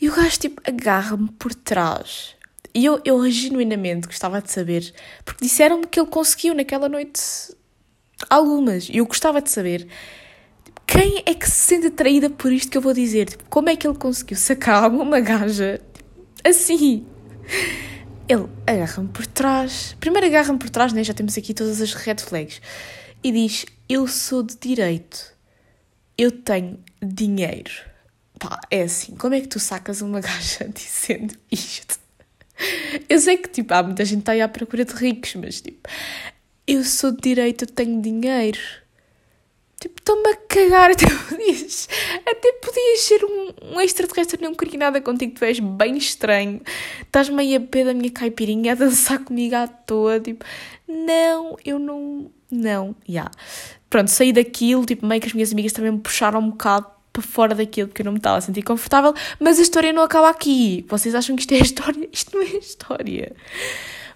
E 0.00 0.08
o 0.08 0.14
gajo, 0.14 0.40
tipo, 0.40 0.60
agarra-me 0.66 1.30
por 1.32 1.54
trás 1.54 2.34
e 2.74 2.84
eu, 2.84 3.00
eu 3.04 3.30
genuinamente 3.30 4.06
gostava 4.06 4.40
de 4.40 4.50
saber, 4.50 4.92
porque 5.24 5.44
disseram-me 5.44 5.86
que 5.86 6.00
ele 6.00 6.08
conseguiu 6.08 6.54
naquela 6.54 6.88
noite 6.88 7.22
algumas, 8.30 8.88
e 8.88 8.98
eu 8.98 9.06
gostava 9.06 9.42
de 9.42 9.50
saber 9.50 9.88
quem 10.86 11.22
é 11.24 11.34
que 11.34 11.48
se 11.48 11.68
sente 11.68 11.86
atraída 11.86 12.28
por 12.28 12.52
isto 12.52 12.70
que 12.70 12.76
eu 12.76 12.82
vou 12.82 12.92
dizer. 12.92 13.30
Tipo, 13.30 13.44
como 13.48 13.70
é 13.70 13.76
que 13.76 13.86
ele 13.86 13.96
conseguiu 13.96 14.36
sacar 14.36 14.90
uma 14.90 15.20
gaja 15.20 15.80
assim? 16.44 17.06
Ele 18.28 18.46
agarra-me 18.66 19.08
por 19.08 19.26
trás. 19.26 19.96
Primeiro 19.98 20.26
agarra-me 20.26 20.58
por 20.58 20.68
trás, 20.68 20.92
né? 20.92 21.02
já 21.02 21.14
temos 21.14 21.36
aqui 21.38 21.54
todas 21.54 21.80
as 21.80 21.94
red 21.94 22.16
flags. 22.18 22.60
E 23.24 23.32
diz: 23.32 23.64
Eu 23.88 24.06
sou 24.06 24.42
de 24.42 24.56
direito. 24.56 25.32
Eu 26.18 26.30
tenho 26.30 26.78
dinheiro. 27.02 27.70
Pá, 28.38 28.60
é 28.70 28.82
assim. 28.82 29.14
Como 29.16 29.34
é 29.34 29.40
que 29.40 29.48
tu 29.48 29.58
sacas 29.58 30.02
uma 30.02 30.20
gaja 30.22 30.68
dizendo 30.68 31.34
isto? 31.50 32.01
Eu 33.08 33.18
sei 33.18 33.36
que, 33.36 33.48
tipo, 33.48 33.72
há 33.74 33.82
muita 33.82 34.04
gente 34.04 34.18
que 34.18 34.22
está 34.22 34.32
aí 34.32 34.40
à 34.40 34.48
procura 34.48 34.84
de 34.84 34.92
ricos, 34.94 35.34
mas, 35.36 35.60
tipo, 35.60 35.88
eu 36.66 36.84
sou 36.84 37.12
de 37.12 37.20
direito, 37.20 37.64
eu 37.64 37.68
tenho 37.68 38.00
dinheiro. 38.00 38.58
Tipo, 39.80 39.98
estou-me 39.98 40.28
a 40.28 40.36
cagar, 40.36 40.90
até 40.92 41.06
podias, 41.06 41.88
até 42.24 42.52
podias 42.52 43.00
ser 43.00 43.24
um, 43.24 43.74
um 43.74 43.80
extraterrestre, 43.80 44.40
não 44.40 44.54
queria 44.54 44.78
nada 44.78 45.00
contigo, 45.00 45.34
tu 45.34 45.44
és 45.44 45.58
bem 45.58 45.96
estranho, 45.96 46.60
estás 47.00 47.28
meio 47.28 47.58
a 47.58 47.60
pé 47.60 47.84
da 47.84 47.92
minha 47.92 48.10
caipirinha 48.10 48.72
a 48.72 48.74
dançar 48.76 49.18
comigo 49.24 49.56
à 49.56 49.66
toa, 49.66 50.20
tipo, 50.20 50.44
não, 50.86 51.56
eu 51.64 51.80
não, 51.80 52.30
não, 52.48 52.94
já. 53.08 53.12
Yeah. 53.12 53.30
Pronto, 53.90 54.08
saí 54.08 54.32
daquilo, 54.32 54.86
tipo, 54.86 55.04
meio 55.04 55.20
que 55.20 55.26
as 55.26 55.34
minhas 55.34 55.52
amigas 55.52 55.72
também 55.72 55.90
me 55.90 55.98
puxaram 55.98 56.38
um 56.38 56.50
bocado 56.50 56.86
para 57.12 57.22
fora 57.22 57.54
daquilo 57.54 57.88
porque 57.88 58.02
eu 58.02 58.06
não 58.06 58.12
me 58.12 58.18
estava 58.18 58.38
a 58.38 58.40
sentir 58.40 58.62
confortável, 58.62 59.14
mas 59.38 59.58
a 59.58 59.62
história 59.62 59.92
não 59.92 60.02
acaba 60.02 60.30
aqui. 60.30 60.84
Vocês 60.88 61.14
acham 61.14 61.36
que 61.36 61.42
isto 61.42 61.52
é 61.54 61.58
história? 61.58 62.08
Isto 62.12 62.36
não 62.36 62.42
é 62.42 62.56
história. 62.56 63.36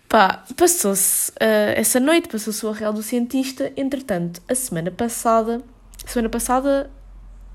Pá, 0.08 0.44
passou-se 0.56 1.32
uh, 1.32 1.74
essa 1.74 1.98
noite, 1.98 2.28
passou-se 2.28 2.64
o 2.64 2.70
Real 2.70 2.92
do 2.92 3.02
Cientista. 3.02 3.72
Entretanto, 3.76 4.40
a 4.48 4.54
semana 4.54 4.90
passada, 4.90 5.62
semana 6.06 6.28
passada, 6.28 6.90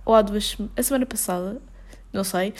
ou 0.05 0.13
há 0.13 0.21
duas 0.21 0.57
a 0.75 0.83
semana 0.83 1.05
passada, 1.05 1.61
não 2.11 2.25
sei, 2.25 2.53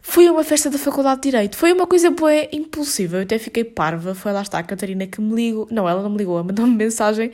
fui 0.00 0.26
a 0.26 0.32
uma 0.32 0.42
festa 0.42 0.70
da 0.70 0.78
Faculdade 0.78 1.20
de 1.20 1.30
Direito. 1.30 1.56
Foi 1.56 1.72
uma 1.72 1.86
coisa 1.86 2.10
boa, 2.10 2.32
impulsiva. 2.50 3.18
Eu 3.18 3.22
até 3.22 3.38
fiquei 3.38 3.62
parva. 3.62 4.14
Foi 4.14 4.32
lá 4.32 4.40
está 4.40 4.58
a 4.58 4.62
Catarina 4.62 5.06
que 5.06 5.20
me 5.20 5.34
ligou. 5.34 5.68
Não, 5.70 5.88
ela 5.88 6.02
não 6.02 6.10
me 6.10 6.16
ligou, 6.16 6.36
ela 6.36 6.44
mandou-me 6.44 6.74
mensagem 6.74 7.30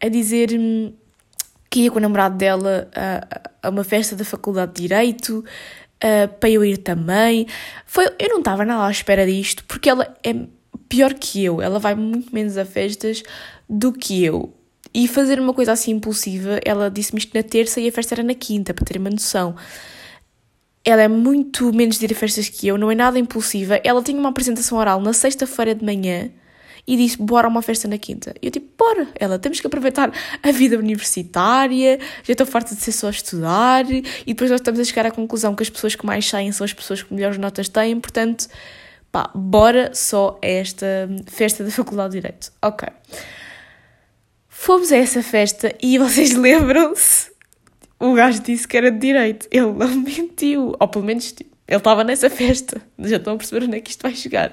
a 0.00 0.08
dizer 0.08 0.50
que 1.72 1.84
ia 1.84 1.90
com 1.90 1.96
o 1.96 2.02
namorado 2.02 2.36
dela 2.36 2.86
a, 2.94 3.66
a 3.66 3.70
uma 3.70 3.82
festa 3.82 4.14
da 4.14 4.26
Faculdade 4.26 4.74
de 4.74 4.82
Direito, 4.82 5.42
para 6.38 6.50
eu 6.50 6.62
ir 6.62 6.76
também. 6.76 7.46
Foi, 7.86 8.04
eu 8.18 8.28
não 8.28 8.40
estava 8.40 8.62
nada 8.62 8.86
à 8.86 8.90
espera 8.90 9.24
disto, 9.24 9.64
porque 9.64 9.88
ela 9.88 10.14
é 10.22 10.34
pior 10.86 11.14
que 11.14 11.42
eu. 11.42 11.62
Ela 11.62 11.78
vai 11.78 11.94
muito 11.94 12.34
menos 12.34 12.58
a 12.58 12.66
festas 12.66 13.22
do 13.66 13.90
que 13.90 14.22
eu. 14.22 14.52
E 14.92 15.08
fazer 15.08 15.40
uma 15.40 15.54
coisa 15.54 15.72
assim 15.72 15.92
impulsiva, 15.92 16.60
ela 16.62 16.90
disse-me 16.90 17.18
isto 17.18 17.34
na 17.34 17.42
terça 17.42 17.80
e 17.80 17.88
a 17.88 17.92
festa 17.92 18.16
era 18.16 18.22
na 18.22 18.34
quinta, 18.34 18.74
para 18.74 18.84
ter 18.84 18.98
uma 18.98 19.08
noção. 19.08 19.56
Ela 20.84 21.02
é 21.02 21.08
muito 21.08 21.72
menos 21.72 21.98
de 21.98 22.04
ir 22.04 22.12
a 22.12 22.14
festas 22.14 22.50
que 22.50 22.68
eu, 22.68 22.76
não 22.76 22.90
é 22.90 22.94
nada 22.94 23.18
impulsiva. 23.18 23.80
Ela 23.82 24.02
tinha 24.02 24.18
uma 24.18 24.28
apresentação 24.28 24.76
oral 24.76 25.00
na 25.00 25.14
sexta-feira 25.14 25.74
de 25.74 25.82
manhã 25.82 26.30
e 26.86 26.96
disse: 26.96 27.16
Bora 27.20 27.46
a 27.46 27.50
uma 27.50 27.62
festa 27.62 27.86
na 27.86 27.98
quinta. 27.98 28.34
E 28.42 28.46
eu, 28.46 28.50
tipo, 28.50 28.68
bora. 28.76 29.08
Ela, 29.14 29.38
temos 29.38 29.60
que 29.60 29.66
aproveitar 29.66 30.12
a 30.42 30.50
vida 30.50 30.76
universitária, 30.78 31.98
já 32.22 32.32
estou 32.32 32.46
farta 32.46 32.74
de 32.74 32.80
ser 32.80 32.92
só 32.92 33.10
estudar. 33.10 33.90
E 33.90 34.02
depois 34.26 34.50
nós 34.50 34.60
estamos 34.60 34.80
a 34.80 34.84
chegar 34.84 35.06
à 35.06 35.10
conclusão 35.10 35.54
que 35.54 35.62
as 35.62 35.70
pessoas 35.70 35.94
que 35.94 36.04
mais 36.04 36.28
saem 36.28 36.50
são 36.52 36.64
as 36.64 36.72
pessoas 36.72 37.02
que 37.02 37.14
melhores 37.14 37.38
notas 37.38 37.68
têm, 37.68 37.98
portanto, 38.00 38.48
pá, 39.10 39.30
bora 39.34 39.94
só 39.94 40.38
a 40.42 40.46
esta 40.46 40.86
festa 41.26 41.62
da 41.64 41.70
Faculdade 41.70 42.12
de 42.12 42.20
Direito. 42.20 42.52
Ok. 42.60 42.88
Fomos 44.48 44.92
a 44.92 44.96
essa 44.96 45.22
festa 45.22 45.74
e 45.82 45.98
vocês 45.98 46.34
lembram-se? 46.34 47.30
O 47.98 48.14
gajo 48.14 48.42
disse 48.42 48.66
que 48.66 48.76
era 48.76 48.90
de 48.90 48.98
direito. 48.98 49.46
Ele 49.48 49.72
não 49.72 49.88
mentiu. 50.02 50.74
Ou 50.78 50.88
pelo 50.88 51.04
menos 51.04 51.30
tipo, 51.30 51.56
ele 51.68 51.78
estava 51.78 52.02
nessa 52.02 52.28
festa. 52.28 52.82
Já 52.98 53.16
estão 53.16 53.34
a 53.34 53.36
perceber 53.36 53.64
onde 53.64 53.76
é 53.76 53.80
que 53.80 53.90
isto 53.90 54.02
vai 54.02 54.14
chegar. 54.14 54.52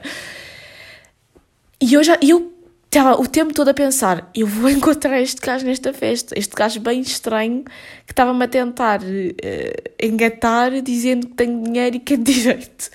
E 1.81 1.93
eu 1.93 2.03
já, 2.03 2.17
eu 2.21 2.51
estava 2.85 3.21
o 3.21 3.27
tempo 3.27 3.53
todo 3.53 3.69
a 3.69 3.73
pensar, 3.73 4.29
eu 4.35 4.47
vou 4.47 4.69
encontrar 4.71 5.21
este 5.21 5.39
gajo 5.39 5.65
nesta 5.65 5.93
festa, 5.93 6.37
este 6.37 6.55
gajo 6.55 6.79
bem 6.79 7.01
estranho 7.01 7.63
que 8.05 8.11
estava-me 8.11 8.43
a 8.43 8.47
tentar 8.47 9.01
uh, 9.01 10.05
engatar 10.05 10.81
dizendo 10.81 11.27
que 11.27 11.35
tenho 11.35 11.63
dinheiro 11.63 11.95
e 11.97 11.99
que 11.99 12.15
é 12.15 12.17
direito. 12.17 12.89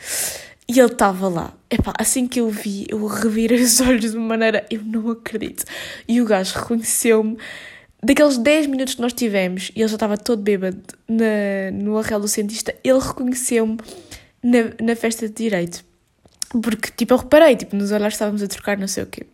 E 0.66 0.78
ele 0.78 0.92
estava 0.92 1.28
lá. 1.28 1.52
Epá, 1.70 1.92
assim 1.98 2.26
que 2.26 2.40
eu 2.40 2.48
vi, 2.48 2.86
eu 2.88 3.06
revirei 3.06 3.62
os 3.62 3.80
olhos 3.82 4.12
de 4.12 4.16
uma 4.16 4.28
maneira, 4.28 4.66
eu 4.70 4.82
não 4.82 5.10
acredito. 5.10 5.64
E 6.08 6.20
o 6.20 6.24
gajo 6.24 6.58
reconheceu-me. 6.58 7.36
Daqueles 8.02 8.36
10 8.36 8.66
minutos 8.66 8.94
que 8.96 9.00
nós 9.00 9.14
tivemos, 9.14 9.70
e 9.74 9.80
ele 9.80 9.88
já 9.88 9.96
estava 9.96 10.18
todo 10.18 10.42
bêbado 10.42 10.82
na, 11.08 11.70
no 11.72 11.96
arrel 11.96 12.20
do 12.20 12.28
cientista, 12.28 12.74
ele 12.84 12.98
reconheceu-me 12.98 13.78
na, 14.42 14.58
na 14.78 14.94
festa 14.94 15.26
de 15.26 15.34
direito. 15.34 15.82
Porque, 16.60 16.90
tipo, 16.96 17.14
eu 17.14 17.18
reparei, 17.18 17.56
tipo, 17.56 17.76
nos 17.76 17.90
olhares 17.90 18.14
estávamos 18.14 18.42
a 18.42 18.48
trocar 18.48 18.78
não 18.78 18.88
sei 18.88 19.04
o 19.04 19.06
quê. 19.06 19.26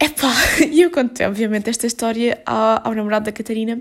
Epá, 0.00 0.32
e 0.70 0.82
eu 0.82 0.90
contei, 0.90 1.26
obviamente, 1.26 1.68
esta 1.70 1.86
história 1.86 2.40
ao, 2.46 2.88
ao 2.88 2.94
namorado 2.94 3.24
da 3.26 3.32
Catarina. 3.32 3.80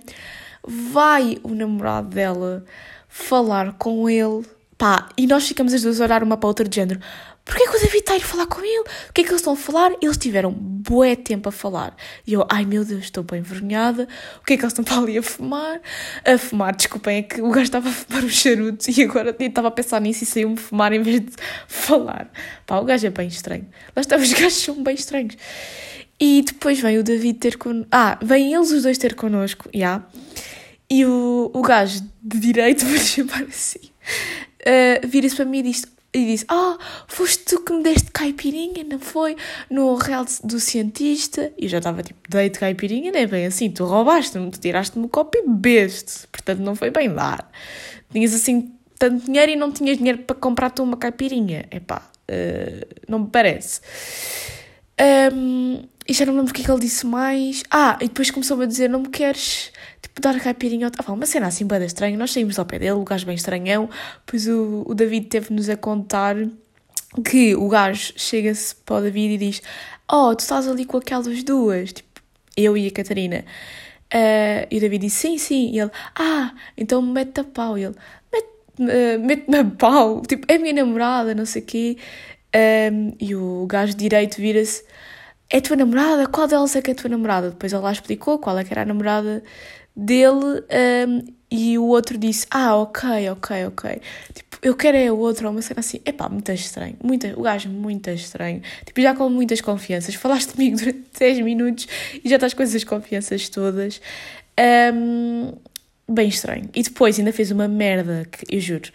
Vai 0.65 1.37
o 1.43 1.49
namorado 1.49 2.09
dela 2.09 2.65
falar 3.07 3.73
com 3.73 4.09
ele, 4.09 4.45
pá, 4.77 5.09
e 5.17 5.25
nós 5.27 5.47
ficamos 5.47 5.73
as 5.73 5.81
duas 5.81 6.01
a 6.01 6.05
olhar 6.05 6.23
uma 6.23 6.37
para 6.37 6.47
a 6.47 6.49
outra 6.49 6.67
de 6.67 6.75
género. 6.75 6.99
Porquê 7.47 7.63
que 7.63 7.77
o 7.77 7.79
David 7.79 7.97
está 7.97 8.13
a 8.13 8.17
ir 8.17 8.21
falar 8.21 8.45
com 8.45 8.61
ele? 8.61 8.83
O 9.09 9.13
que 9.13 9.21
é 9.21 9.23
que 9.23 9.29
eles 9.29 9.41
estão 9.41 9.53
a 9.53 9.55
falar? 9.55 9.93
Eles 10.01 10.17
tiveram 10.17 10.51
bué 10.51 11.15
tempo 11.15 11.47
a 11.47 11.51
falar. 11.51 11.95
E 12.25 12.33
eu, 12.33 12.45
ai 12.49 12.65
meu 12.65 12.83
Deus, 12.83 13.05
estou 13.05 13.23
bem 13.23 13.39
envergonhada. 13.39 14.07
O 14.41 14.45
que 14.45 14.53
é 14.53 14.57
que 14.57 14.63
eles 14.63 14.73
estão 14.73 14.83
para 14.83 14.97
ali 14.97 15.17
a 15.17 15.23
fumar? 15.23 15.81
A 16.25 16.37
fumar, 16.37 16.75
desculpem, 16.75 17.17
é 17.17 17.21
que 17.21 17.41
o 17.41 17.49
gajo 17.49 17.63
estava 17.63 17.89
a 17.89 17.91
fumar 17.91 18.23
um 18.23 18.29
charuto 18.29 18.91
e 18.91 19.03
agora 19.03 19.35
eu 19.37 19.47
estava 19.47 19.69
a 19.69 19.71
pensar 19.71 20.01
nisso 20.01 20.23
e 20.23 20.27
saiu-me 20.27 20.57
fumar 20.57 20.91
em 20.91 21.01
vez 21.01 21.21
de 21.21 21.31
falar. 21.67 22.29
Pá, 22.65 22.79
o 22.79 22.85
gajo 22.85 23.07
é 23.07 23.09
bem 23.09 23.27
estranho. 23.27 23.67
Lá 23.95 24.01
está, 24.01 24.17
os 24.17 24.33
gajos 24.33 24.53
são 24.53 24.83
bem 24.83 24.95
estranhos. 24.95 25.37
E 26.19 26.41
depois 26.41 26.79
vem 26.79 26.97
o 26.97 27.03
David 27.03 27.39
ter 27.39 27.57
connosco. 27.57 27.87
Ah, 27.91 28.17
vêm 28.21 28.53
eles 28.53 28.71
os 28.71 28.83
dois 28.83 28.97
ter 28.97 29.15
connosco, 29.15 29.69
já. 29.73 29.79
Yeah. 29.79 30.07
E 30.89 31.05
o, 31.05 31.51
o 31.53 31.61
gajo 31.61 32.01
de 32.21 32.39
direito, 32.39 32.83
vou 32.87 32.97
chamar 32.97 33.43
assim, 33.43 33.89
uh, 34.61 35.07
vira-se 35.07 35.35
para 35.35 35.45
mim 35.45 35.59
e 35.59 35.63
diz: 35.63 35.85
e 36.13 36.25
disse: 36.25 36.45
Ah, 36.47 36.77
foste 37.07 37.43
tu 37.45 37.61
que 37.61 37.73
me 37.73 37.83
deste 37.83 38.11
caipirinha, 38.11 38.83
não 38.83 38.99
foi? 38.99 39.35
No 39.69 39.95
real 39.95 40.25
do 40.43 40.59
cientista. 40.59 41.51
E 41.57 41.65
eu 41.65 41.69
já 41.69 41.77
estava 41.77 42.03
tipo: 42.03 42.19
Dei-te 42.29 42.59
caipirinha, 42.59 43.11
não 43.11 43.19
é 43.19 43.25
bem 43.25 43.45
assim. 43.45 43.69
Tu 43.69 43.83
roubaste-me, 43.85 44.49
tu 44.51 44.59
tiraste-me 44.59 45.05
o 45.05 45.09
copo 45.09 45.37
e 45.37 45.47
bebeste. 45.47 46.27
Portanto, 46.31 46.59
não 46.59 46.75
foi 46.75 46.89
bem 46.89 47.13
dar. 47.13 47.49
Tinhas 48.11 48.33
assim 48.33 48.71
tanto 48.97 49.25
dinheiro 49.25 49.51
e 49.51 49.55
não 49.55 49.71
tinhas 49.71 49.97
dinheiro 49.97 50.19
para 50.19 50.35
comprar-te 50.35 50.81
uma 50.81 50.97
caipirinha. 50.97 51.65
Epá, 51.71 52.01
uh, 52.29 52.87
não 53.07 53.19
me 53.19 53.27
parece. 53.27 53.81
Um, 54.99 55.83
e 56.07 56.13
já 56.13 56.25
não 56.25 56.35
lembro 56.35 56.51
o 56.51 56.53
que 56.53 56.61
é 56.61 56.65
que 56.65 56.71
ele 56.71 56.79
disse 56.79 57.05
mais. 57.05 57.63
Ah, 57.69 57.97
e 58.01 58.07
depois 58.07 58.31
começou-me 58.31 58.63
a 58.63 58.67
dizer: 58.67 58.89
Não 58.89 59.01
me 59.01 59.09
queres 59.09 59.71
tipo, 60.01 60.21
dar 60.21 60.35
a 60.35 60.39
caipirinha. 60.39 60.89
Ah, 60.97 61.11
uma 61.11 61.25
cena 61.25 61.47
assim, 61.47 61.65
bem 61.65 61.83
estranha. 61.83 62.17
Nós 62.17 62.31
saímos 62.31 62.57
ao 62.57 62.65
pé 62.65 62.79
dele, 62.79 62.91
o 62.91 63.03
gajo 63.03 63.25
bem 63.25 63.35
estranhão. 63.35 63.89
Pois 64.25 64.47
o, 64.47 64.83
o 64.87 64.95
David 64.95 65.27
teve-nos 65.27 65.69
a 65.69 65.75
contar 65.75 66.35
que 67.29 67.55
o 67.55 67.67
gajo 67.67 68.13
chega-se 68.15 68.75
para 68.75 68.97
o 68.97 69.01
David 69.01 69.33
e 69.33 69.37
diz: 69.37 69.61
Oh, 70.11 70.33
tu 70.33 70.39
estás 70.39 70.67
ali 70.67 70.85
com 70.85 70.97
aquelas 70.97 71.43
duas, 71.43 71.91
tipo, 71.91 72.21
eu 72.55 72.77
e 72.77 72.87
a 72.87 72.91
Catarina. 72.91 73.43
Uh, 74.13 74.65
e 74.71 74.77
o 74.77 74.79
David 74.79 75.05
disse: 75.05 75.27
Sim, 75.27 75.37
sim. 75.37 75.71
E 75.73 75.79
ele: 75.79 75.91
Ah, 76.15 76.53
então 76.77 77.01
mete 77.01 77.41
a 77.41 77.43
pau. 77.43 77.77
E 77.77 77.83
ele: 77.83 77.95
Mete-me 78.31 78.91
uh, 78.91 79.19
mete 79.19 79.55
a 79.55 79.65
pau, 79.65 80.21
tipo, 80.21 80.45
é 80.47 80.57
minha 80.57 80.73
namorada, 80.73 81.35
não 81.35 81.45
sei 81.45 81.61
o 81.61 81.65
quê. 81.65 81.97
Um, 82.55 83.13
e 83.19 83.35
o 83.35 83.65
gajo 83.67 83.95
direito 83.95 84.37
vira-se: 84.37 84.83
É 85.49 85.61
tua 85.61 85.75
namorada? 85.75 86.27
Qual 86.27 86.47
delas 86.47 86.75
é 86.75 86.81
que 86.81 86.91
é 86.91 86.93
tua 86.93 87.09
namorada? 87.09 87.51
Depois 87.51 87.71
lá 87.71 87.91
explicou 87.91 88.39
qual 88.39 88.57
é 88.57 88.63
que 88.63 88.73
era 88.73 88.81
a 88.81 88.85
namorada 88.85 89.43
dele 89.95 90.63
um, 91.07 91.37
e 91.49 91.77
o 91.77 91.85
outro 91.85 92.17
disse: 92.17 92.45
Ah, 92.51 92.75
ok, 92.75 93.29
ok, 93.31 93.65
ok. 93.67 94.01
Tipo, 94.33 94.57
eu 94.61 94.75
quero 94.75 94.97
é 94.97 95.11
o 95.11 95.17
outro, 95.17 95.47
ou 95.47 95.51
uma 95.51 95.61
cena 95.61 95.79
assim. 95.79 95.99
Epá, 96.05 96.29
muito 96.29 96.51
estranho. 96.51 96.95
Muito, 97.03 97.27
o 97.39 97.41
gajo 97.41 97.69
muito 97.69 98.09
estranho. 98.09 98.61
Tipo, 98.85 99.01
já 99.01 99.15
com 99.15 99.29
muitas 99.29 99.61
confianças. 99.61 100.15
Falaste 100.15 100.53
comigo 100.53 100.77
durante 100.77 101.05
10 101.17 101.39
minutos 101.41 101.87
e 102.23 102.29
já 102.29 102.35
estás 102.35 102.53
com 102.53 102.63
essas 102.63 102.83
confianças 102.83 103.49
todas. 103.49 104.01
Um, 104.93 105.53
bem 106.09 106.27
estranho. 106.27 106.69
E 106.75 106.81
depois 106.81 107.17
ainda 107.19 107.31
fez 107.31 107.51
uma 107.51 107.67
merda 107.67 108.27
que, 108.31 108.55
eu 108.55 108.59
juro, 108.59 108.89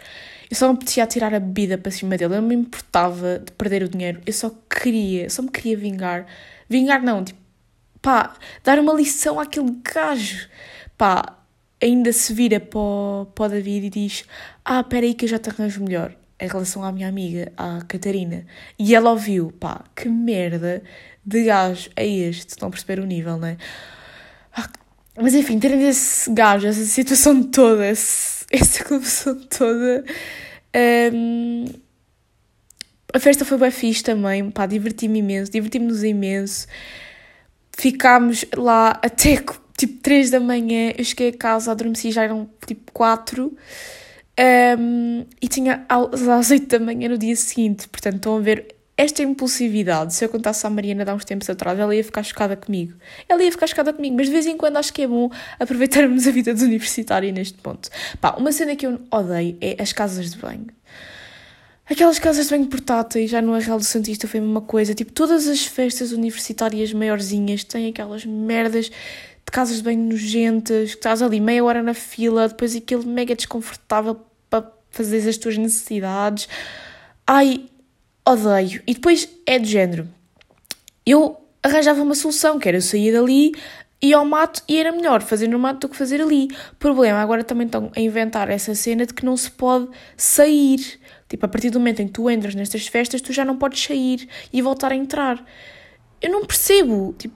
eu 0.53 0.57
só 0.57 0.69
me 0.69 0.75
apetecia 0.75 1.07
tirar 1.07 1.33
a 1.33 1.41
bebida 1.41 1.79
para 1.79 1.91
cima 1.91 2.15
dele. 2.19 2.35
Eu 2.35 2.43
não 2.43 2.49
me 2.49 2.55
importava 2.55 3.39
de 3.39 3.51
perder 3.53 3.85
o 3.85 3.89
dinheiro. 3.89 4.21
Eu 4.27 4.35
só 4.35 4.53
queria, 4.69 5.31
só 5.31 5.41
me 5.41 5.49
queria 5.49 5.79
vingar. 5.79 6.27
Vingar 6.69 7.03
não, 7.03 7.25
tipo, 7.25 7.41
pá, 8.03 8.35
dar 8.63 8.79
uma 8.79 8.93
lição 8.93 9.41
àquele 9.41 9.75
gajo 9.83 10.51
pá, 10.99 11.39
ainda 11.83 12.13
se 12.13 12.35
vira 12.35 12.61
para 12.61 12.79
o, 12.79 13.27
para 13.35 13.47
o 13.47 13.49
David 13.49 13.87
e 13.87 13.89
diz: 13.89 14.27
Ah, 14.63 14.81
espera 14.81 15.07
aí 15.07 15.15
que 15.15 15.25
eu 15.25 15.29
já 15.31 15.39
te 15.39 15.49
arranjo 15.49 15.83
melhor. 15.83 16.15
Em 16.39 16.49
relação 16.49 16.85
à 16.85 16.93
minha 16.93 17.09
amiga, 17.09 17.51
à 17.57 17.81
Catarina. 17.89 18.45
E 18.79 18.95
ela 18.95 19.09
ouviu: 19.09 19.53
pá, 19.59 19.83
que 19.97 20.07
merda 20.07 20.83
de 21.25 21.45
gajo 21.45 21.89
é 21.97 22.07
este? 22.07 22.51
Estão 22.51 22.69
a 22.69 22.71
perceber 22.71 23.01
o 23.01 23.07
nível, 23.07 23.39
não 23.39 23.49
é? 23.49 23.57
Ah, 24.55 24.69
mas 25.17 25.35
enfim, 25.35 25.59
tendo 25.59 25.77
esse 25.77 26.31
gajo, 26.31 26.67
essa 26.67 26.85
situação 26.85 27.43
toda, 27.43 27.89
esse, 27.89 28.42
essa 28.53 28.85
confusão 28.85 29.41
toda. 29.49 30.05
Um, 31.15 31.65
a 33.13 33.19
festa 33.19 33.45
foi 33.45 33.59
bem 33.59 33.71
fixe 33.71 34.03
também, 34.03 34.51
pá, 34.51 34.67
diverti-me 34.67 35.19
imenso, 35.19 35.51
divertimos-nos 35.51 36.05
imenso. 36.05 36.67
Ficámos 37.77 38.45
lá 38.57 39.01
até 39.03 39.37
tipo 39.77 39.99
3 40.03 40.31
da 40.31 40.41
manhã, 40.41 40.93
eu 40.97 41.05
cheguei 41.05 41.29
a 41.29 41.37
casa, 41.37 41.73
adormeci, 41.73 42.11
já 42.11 42.25
eram 42.25 42.49
tipo 42.67 42.93
4 42.93 43.57
um, 44.79 45.27
e 45.41 45.49
tinha 45.49 45.85
às 45.89 46.51
8 46.51 46.67
da 46.67 46.79
manhã 46.79 47.09
no 47.09 47.19
dia 47.19 47.37
seguinte. 47.37 47.89
Portanto, 47.89 48.17
estão 48.17 48.37
a 48.37 48.41
ver 48.41 48.75
esta 49.03 49.23
impulsividade. 49.23 50.15
Se 50.15 50.25
eu 50.25 50.29
contasse 50.29 50.67
à 50.67 50.71
Mariana 50.71 51.05
há 51.11 51.15
uns 51.15 51.25
tempos 51.25 51.49
atrás, 51.51 51.79
ela 51.79 51.95
ia 51.95 52.05
ficar 52.05 52.23
chocada 52.23 52.57
comigo. 52.57 52.95
Ela 53.29 53.43
ia 53.43 53.51
ficar 53.51 53.67
chocada 53.67 53.93
comigo, 53.93 54.17
mas 54.17 54.27
de 54.27 54.33
vez 54.33 54.47
em 54.47 54.57
quando 54.57 54.77
acho 54.77 54.93
que 54.93 55.03
é 55.03 55.07
bom 55.07 55.31
aproveitarmos 55.59 56.27
a 56.29 56.31
vida 56.31 56.55
de 56.55 56.65
universitária 56.65 57.31
neste 57.33 57.59
ponto. 57.59 57.89
Pá, 58.21 58.35
uma 58.39 58.53
cena 58.53 58.77
que 58.77 58.87
eu 58.87 59.01
odeio 59.11 59.57
é 59.61 59.77
as 59.81 59.93
casas 59.93 60.31
de 60.31 60.39
banho. 60.39 60.67
Aquelas 61.89 62.19
casas 62.19 62.47
de 62.47 62.51
banho 62.51 62.67
portáteis, 62.67 63.31
já 63.31 63.43
no 63.43 63.55
Arreal 63.55 63.79
do 63.79 63.85
Santista 63.85 64.29
foi 64.29 64.41
a 64.41 64.43
mesma 64.43 64.61
coisa. 64.61 64.95
Tipo, 64.95 65.13
todas 65.13 65.49
as 65.49 65.67
festas 65.67 66.13
universitárias 66.13 66.93
maiorzinhas 66.93 67.65
têm 67.65 67.89
aquelas 67.89 68.25
merdas 68.25 68.87
de 68.87 69.51
casas 69.53 69.79
de 69.79 69.83
banho 69.83 70.01
nojentas, 70.01 70.91
que 70.91 70.97
estás 70.97 71.21
ali 71.21 71.41
meia 71.41 71.65
hora 71.65 71.83
na 71.83 71.93
fila, 71.93 72.49
depois 72.49 72.77
aquilo 72.77 73.05
mega 73.05 73.35
desconfortável 73.35 74.21
para 74.49 74.71
fazer 74.91 75.29
as 75.29 75.37
tuas 75.37 75.59
necessidades. 75.59 76.49
Ai, 77.27 77.69
odeio. 78.27 78.83
E 78.87 78.95
depois 78.95 79.29
é 79.47 79.59
de 79.59 79.69
género. 79.69 80.09
Eu 81.05 81.39
arranjava 81.63 82.03
uma 82.03 82.15
solução, 82.15 82.59
que 82.59 82.69
era 82.69 82.79
eu 82.79 82.83
sair 82.83 83.13
dali, 83.13 83.53
ia 84.03 84.17
ao 84.17 84.25
mato 84.25 84.63
e 84.69 84.79
era 84.79 84.91
melhor 84.91 85.23
fazer 85.23 85.49
no 85.49 85.59
mato 85.59 85.81
do 85.81 85.89
que 85.89 85.97
fazer 85.97 86.21
ali. 86.21 86.49
Problema, 86.79 87.19
agora 87.19 87.45
também 87.45 87.67
estão 87.67 87.91
a 87.95 88.01
inventar 88.01 88.51
essa 88.51 88.75
cena 88.75 89.07
de 89.07 89.15
que 89.15 89.25
não 89.25 89.37
se 89.37 89.51
pode 89.51 89.89
sair. 90.17 91.01
Tipo, 91.29 91.47
a 91.47 91.49
partir 91.49 91.71
do 91.71 91.79
momento 91.79 92.03
em 92.03 92.07
que 92.07 92.13
tu 92.13 92.29
entras 92.29 92.55
nestas 92.55 92.87
festas, 92.87 93.21
tu 93.21 93.33
já 93.33 93.45
não 93.45 93.57
podes 93.57 93.83
sair 93.83 94.29
e 94.53 94.61
voltar 94.61 94.93
a 94.93 94.97
entrar. 94.97 95.45
Eu 96.21 96.31
não 96.31 96.45
percebo. 96.45 97.15
Tipo, 97.17 97.35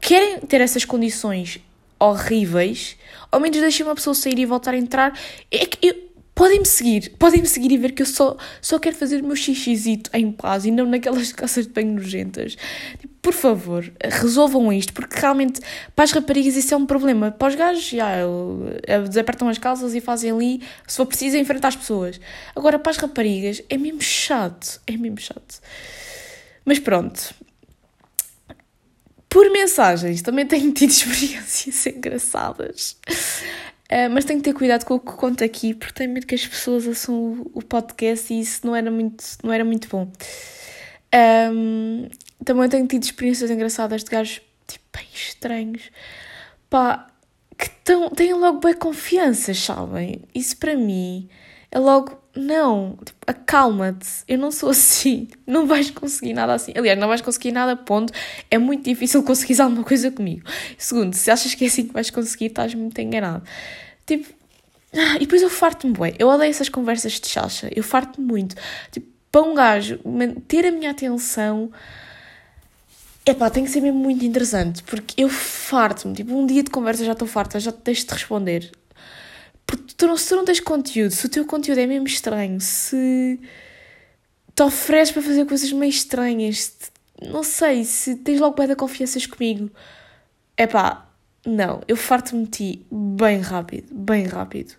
querem 0.00 0.40
ter 0.40 0.60
essas 0.60 0.84
condições 0.84 1.60
horríveis, 1.98 2.96
ao 3.30 3.38
menos 3.38 3.60
deixem 3.60 3.86
uma 3.86 3.94
pessoa 3.94 4.12
sair 4.12 4.36
e 4.38 4.44
voltar 4.44 4.74
a 4.74 4.76
entrar. 4.76 5.16
É 5.50 5.64
que 5.64 5.86
eu, 5.86 5.94
podem-me 6.34 6.66
seguir, 6.66 7.12
podem-me 7.18 7.46
seguir 7.46 7.72
e 7.72 7.76
ver 7.76 7.92
que 7.92 8.02
eu 8.02 8.06
só, 8.06 8.36
só 8.60 8.78
quero 8.78 8.96
fazer 8.96 9.22
o 9.22 9.26
meu 9.26 9.36
xixizito 9.36 10.10
em 10.14 10.32
paz 10.32 10.64
e 10.64 10.70
não 10.70 10.86
naquelas 10.86 11.32
casas 11.32 11.66
de 11.66 11.72
banho 11.72 11.94
nojentas. 11.94 12.56
Tipo, 12.98 13.12
por 13.22 13.32
favor, 13.32 13.92
resolvam 14.02 14.72
isto, 14.72 14.92
porque 14.92 15.18
realmente 15.18 15.60
para 15.94 16.04
as 16.04 16.10
raparigas 16.10 16.56
isso 16.56 16.74
é 16.74 16.76
um 16.76 16.86
problema. 16.86 17.30
Para 17.30 17.48
os 17.48 17.54
gajos, 17.54 17.84
já, 17.84 18.16
desapertam 19.08 19.48
as 19.48 19.58
calças 19.58 19.94
e 19.94 20.00
fazem 20.00 20.32
ali, 20.32 20.60
se 20.88 20.96
for 20.96 21.06
preciso, 21.06 21.36
enfrentar 21.36 21.68
as 21.68 21.76
pessoas. 21.76 22.20
Agora, 22.56 22.78
para 22.78 22.90
as 22.90 22.96
raparigas, 22.96 23.62
é 23.70 23.76
mesmo 23.78 24.02
chato, 24.02 24.80
é 24.86 24.96
mesmo 24.96 25.20
chato. 25.20 25.60
Mas 26.64 26.78
pronto. 26.78 27.34
Por 29.28 29.50
mensagens, 29.50 30.20
também 30.20 30.44
tenho 30.44 30.72
tido 30.72 30.90
experiências 30.92 31.86
engraçadas. 31.86 32.96
Uh, 33.92 34.08
mas 34.10 34.24
tenho 34.24 34.38
que 34.40 34.44
ter 34.44 34.54
cuidado 34.56 34.86
com 34.86 34.94
o 34.94 34.98
que 35.00 35.12
conto 35.12 35.44
aqui, 35.44 35.74
porque 35.74 35.92
tenho 35.92 36.10
medo 36.10 36.26
que 36.26 36.34
as 36.34 36.46
pessoas 36.46 36.86
ouçam 36.86 37.46
o, 37.52 37.60
podcast 37.60 38.32
e 38.32 38.40
isso 38.40 38.66
não 38.66 38.74
era 38.74 38.90
muito, 38.90 39.22
não 39.44 39.52
era 39.52 39.66
muito 39.66 39.86
bom. 39.86 40.10
Um, 41.52 42.08
também 42.42 42.70
tenho 42.70 42.86
tido 42.86 43.02
experiências 43.02 43.50
engraçadas 43.50 44.02
de 44.02 44.10
gajos 44.10 44.40
tipo, 44.66 44.84
bem 44.96 45.06
estranhos. 45.12 45.90
Pá, 46.70 47.06
que 47.58 47.68
tão, 47.84 48.08
têm 48.08 48.32
logo 48.32 48.60
bem 48.60 48.72
confiança, 48.72 49.52
sabem? 49.52 50.22
Isso 50.34 50.56
para 50.56 50.74
mim 50.74 51.28
é 51.70 51.78
logo, 51.78 52.18
não, 52.34 52.96
tipo, 53.04 53.18
acalma-te, 53.26 54.08
eu 54.26 54.38
não 54.38 54.50
sou 54.50 54.70
assim, 54.70 55.28
não 55.46 55.66
vais 55.66 55.90
conseguir 55.90 56.32
nada 56.32 56.54
assim. 56.54 56.72
Aliás, 56.76 56.98
não 56.98 57.08
vais 57.08 57.20
conseguir 57.20 57.52
nada, 57.52 57.76
ponto. 57.76 58.12
É 58.50 58.58
muito 58.58 58.84
difícil 58.84 59.22
conseguir 59.22 59.60
alguma 59.60 59.84
coisa 59.84 60.10
comigo. 60.10 60.42
Segundo, 60.78 61.14
se 61.14 61.30
achas 61.30 61.54
que 61.54 61.64
é 61.64 61.68
assim 61.68 61.86
que 61.86 61.92
vais 61.92 62.10
conseguir, 62.10 62.46
estás 62.46 62.74
muito 62.74 62.98
enganado. 63.00 63.44
Tipo, 64.06 64.32
ah, 64.94 65.16
e 65.16 65.20
depois 65.20 65.42
eu 65.42 65.50
farto-me 65.50 65.94
bem. 65.94 66.14
Eu 66.18 66.28
odeio 66.28 66.50
essas 66.50 66.68
conversas 66.68 67.12
de 67.12 67.26
chacha. 67.26 67.70
Eu 67.74 67.82
farto-me 67.82 68.26
muito. 68.26 68.56
Tipo, 68.90 69.06
para 69.30 69.42
um 69.42 69.54
gajo 69.54 69.98
ter 70.46 70.66
a 70.66 70.70
minha 70.70 70.90
atenção. 70.90 71.70
Epá, 73.24 73.48
tem 73.48 73.64
que 73.64 73.70
ser 73.70 73.80
mesmo 73.80 74.00
muito 74.00 74.24
interessante, 74.24 74.82
porque 74.82 75.22
eu 75.22 75.28
farto-me, 75.28 76.12
tipo, 76.12 76.34
um 76.34 76.44
dia 76.44 76.60
de 76.60 76.70
conversa 76.70 77.04
já 77.04 77.12
estou 77.12 77.28
farta, 77.28 77.60
já 77.60 77.70
te 77.70 77.78
deixo 77.84 78.04
de 78.04 78.12
responder. 78.12 78.72
Porque 79.66 79.94
tu 79.96 80.06
não, 80.06 80.16
se 80.16 80.28
tu 80.28 80.36
não 80.36 80.44
tens 80.44 80.60
conteúdo, 80.60 81.10
se 81.10 81.26
o 81.26 81.28
teu 81.28 81.44
conteúdo 81.46 81.78
é 81.78 81.86
mesmo 81.86 82.06
estranho, 82.06 82.60
se 82.60 83.40
te 84.54 84.62
ofereces 84.62 85.12
para 85.12 85.22
fazer 85.22 85.46
coisas 85.46 85.72
meio 85.72 85.90
estranhas, 85.90 86.76
não 87.22 87.42
sei, 87.42 87.84
se 87.84 88.16
tens 88.16 88.40
logo 88.40 88.56
bem 88.56 88.66
da 88.66 88.76
confianças 88.76 89.26
comigo, 89.26 89.70
epá, 90.56 91.08
não, 91.46 91.80
eu 91.88 91.96
farto-me 91.96 92.46
ti 92.46 92.86
bem 92.90 93.40
rápido, 93.40 93.88
bem 93.92 94.26
rápido. 94.26 94.74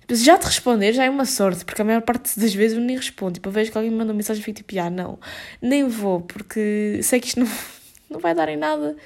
Tipo, 0.00 0.14
já 0.14 0.38
te 0.38 0.44
responder 0.44 0.92
já 0.92 1.04
é 1.04 1.10
uma 1.10 1.24
sorte, 1.24 1.64
porque 1.64 1.82
a 1.82 1.84
maior 1.84 2.02
parte 2.02 2.38
das 2.38 2.54
vezes 2.54 2.78
eu 2.78 2.82
nem 2.82 2.96
respondo. 2.96 3.34
Tipo, 3.34 3.48
eu 3.48 3.52
vejo 3.52 3.72
que 3.72 3.78
alguém 3.78 3.90
me 3.90 3.98
manda 3.98 4.12
uma 4.12 4.16
mensagem 4.16 4.40
e 4.40 4.44
fico 4.44 4.58
tipo, 4.58 4.78
ah, 4.80 4.90
não, 4.90 5.18
nem 5.60 5.88
vou, 5.88 6.20
porque 6.20 7.00
sei 7.02 7.20
que 7.20 7.28
isto 7.28 7.40
não, 7.40 7.48
não 8.10 8.20
vai 8.20 8.34
dar 8.34 8.48
em 8.48 8.56
nada. 8.56 8.96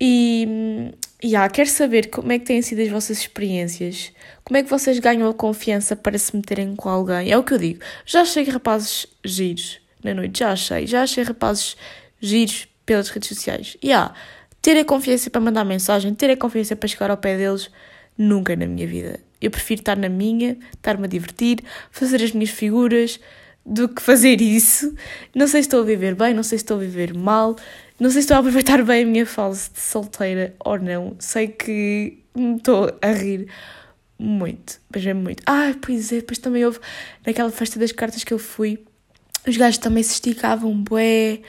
E, 0.00 0.92
e 1.20 1.34
ah, 1.34 1.48
quero 1.48 1.68
saber 1.68 2.10
como 2.10 2.30
é 2.30 2.38
que 2.38 2.44
têm 2.44 2.62
sido 2.62 2.80
as 2.80 2.88
vossas 2.88 3.18
experiências. 3.18 4.12
Como 4.44 4.56
é 4.56 4.62
que 4.62 4.70
vocês 4.70 5.00
ganham 5.00 5.28
a 5.28 5.34
confiança 5.34 5.96
para 5.96 6.16
se 6.16 6.34
meterem 6.34 6.76
com 6.76 6.88
alguém? 6.88 7.30
É 7.30 7.36
o 7.36 7.42
que 7.42 7.54
eu 7.54 7.58
digo. 7.58 7.80
Já 8.06 8.20
achei 8.20 8.44
rapazes 8.44 9.06
giros 9.24 9.80
na 10.04 10.14
noite, 10.14 10.38
já 10.38 10.52
achei. 10.52 10.86
Já 10.86 11.02
achei 11.02 11.24
rapazes 11.24 11.76
giros 12.20 12.68
pelas 12.86 13.08
redes 13.08 13.28
sociais. 13.28 13.76
E 13.82 13.92
ah, 13.92 14.14
ter 14.62 14.78
a 14.78 14.84
confiança 14.84 15.28
para 15.28 15.40
mandar 15.40 15.64
mensagem, 15.64 16.14
ter 16.14 16.30
a 16.30 16.36
confiança 16.36 16.76
para 16.76 16.88
chegar 16.88 17.10
ao 17.10 17.16
pé 17.16 17.36
deles, 17.36 17.68
nunca 18.16 18.54
na 18.54 18.66
minha 18.66 18.86
vida. 18.86 19.18
Eu 19.40 19.50
prefiro 19.50 19.80
estar 19.80 19.96
na 19.96 20.08
minha, 20.08 20.56
estar-me 20.76 21.04
a 21.04 21.08
divertir, 21.08 21.58
fazer 21.90 22.22
as 22.22 22.30
minhas 22.30 22.50
figuras, 22.50 23.18
do 23.68 23.88
que 23.88 24.00
fazer 24.00 24.40
isso. 24.40 24.94
Não 25.34 25.46
sei 25.46 25.62
se 25.62 25.66
estou 25.66 25.80
a 25.80 25.84
viver 25.84 26.14
bem, 26.14 26.32
não 26.32 26.42
sei 26.42 26.58
se 26.58 26.64
estou 26.64 26.78
a 26.78 26.80
viver 26.80 27.12
mal, 27.14 27.54
não 27.98 28.10
sei 28.10 28.22
se 28.22 28.26
estou 28.26 28.36
a 28.36 28.40
aproveitar 28.40 28.82
bem 28.84 29.02
a 29.02 29.06
minha 29.06 29.26
fase 29.26 29.70
de 29.72 29.80
solteira 29.80 30.54
ou 30.64 30.78
não. 30.78 31.16
Sei 31.18 31.48
que 31.48 32.22
me 32.34 32.56
estou 32.56 32.96
a 33.02 33.12
rir 33.12 33.48
muito, 34.18 34.80
mas 34.92 35.04
é 35.04 35.14
muito. 35.14 35.42
Ah, 35.46 35.74
pois 35.80 36.12
é, 36.12 36.16
depois 36.16 36.38
também 36.38 36.64
houve 36.64 36.78
naquela 37.26 37.50
festa 37.50 37.78
das 37.78 37.92
cartas 37.92 38.22
que 38.24 38.32
eu 38.32 38.38
fui, 38.38 38.84
os 39.46 39.56
gajos 39.56 39.78
também 39.78 40.02
se 40.02 40.14
esticavam, 40.14 40.74
bué. 40.82 41.40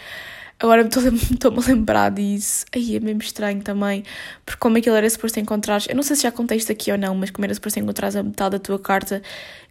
Agora 0.61 0.81
estou-me 0.81 1.57
a 1.63 1.67
lembrar 1.69 2.11
disso. 2.11 2.65
Aí 2.75 2.97
é 2.97 2.99
mesmo 2.99 3.21
estranho 3.21 3.61
também, 3.63 4.03
porque 4.45 4.59
como 4.59 4.77
aquilo 4.77 4.95
era 4.95 5.09
suposto 5.09 5.39
encontrar. 5.39 5.81
Eu 5.87 5.95
não 5.95 6.03
sei 6.03 6.17
se 6.17 6.23
já 6.23 6.31
contei 6.33 6.57
isto 6.57 6.69
aqui 6.69 6.91
ou 6.91 6.97
não, 6.97 7.15
mas 7.15 7.31
como 7.31 7.45
era 7.45 7.53
suposto 7.53 7.79
encontrar 7.79 8.13
a 8.15 8.21
metade 8.21 8.51
da 8.51 8.59
tua 8.59 8.77
carta, 8.77 9.21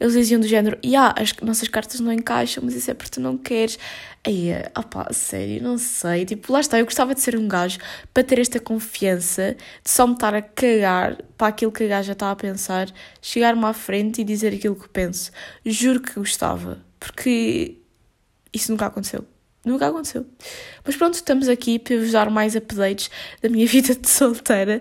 eles 0.01 0.15
diziam 0.15 0.41
do 0.41 0.47
género: 0.47 0.79
e 0.83 0.97
ah, 0.97 1.15
as 1.19 1.35
nossas 1.43 1.69
cartas 1.69 2.01
não 2.01 2.11
encaixam, 2.11 2.65
mas 2.65 2.75
isso 2.75 2.91
é 2.91 2.95
porque 2.95 3.11
tu 3.11 3.21
não 3.21 3.37
queres. 3.37 3.79
Aí, 4.25 4.51
opá, 4.77 5.13
sério, 5.13 5.63
não 5.63 5.77
sei. 5.77 6.25
Tipo, 6.25 6.51
lá 6.53 6.61
está, 6.61 6.79
eu 6.79 6.87
gostava 6.87 7.15
de 7.15 7.21
ser 7.21 7.37
um 7.37 7.47
gajo 7.47 7.79
para 8.15 8.25
ter 8.25 8.39
esta 8.39 8.59
confiança 8.59 9.57
de 9.85 9.91
só 9.91 10.07
me 10.07 10.15
estar 10.15 10.35
a 10.35 10.41
cagar 10.41 11.19
para 11.37 11.49
aquilo 11.49 11.71
que 11.71 11.85
a 11.85 11.89
gaja 11.89 12.13
está 12.13 12.31
a 12.31 12.37
pensar, 12.37 12.91
chegar-me 13.21 13.65
à 13.67 13.75
frente 13.75 14.23
e 14.23 14.25
dizer 14.25 14.55
aquilo 14.55 14.75
que 14.75 14.89
penso. 14.89 15.31
Juro 15.67 16.01
que 16.01 16.15
gostava, 16.15 16.79
porque 16.99 17.77
isso 18.55 18.73
nunca 18.73 18.87
aconteceu. 18.87 19.25
Nunca 19.69 19.87
aconteceu. 19.87 20.25
Mas 20.83 20.97
pronto, 20.97 21.13
estamos 21.13 21.47
aqui 21.47 21.79
para 21.79 21.99
vos 21.99 22.11
dar 22.11 22.31
mais 22.31 22.57
updates 22.57 23.11
da 23.43 23.51
minha 23.51 23.67
vida 23.69 23.95
de 23.95 24.09
solteira. 24.09 24.81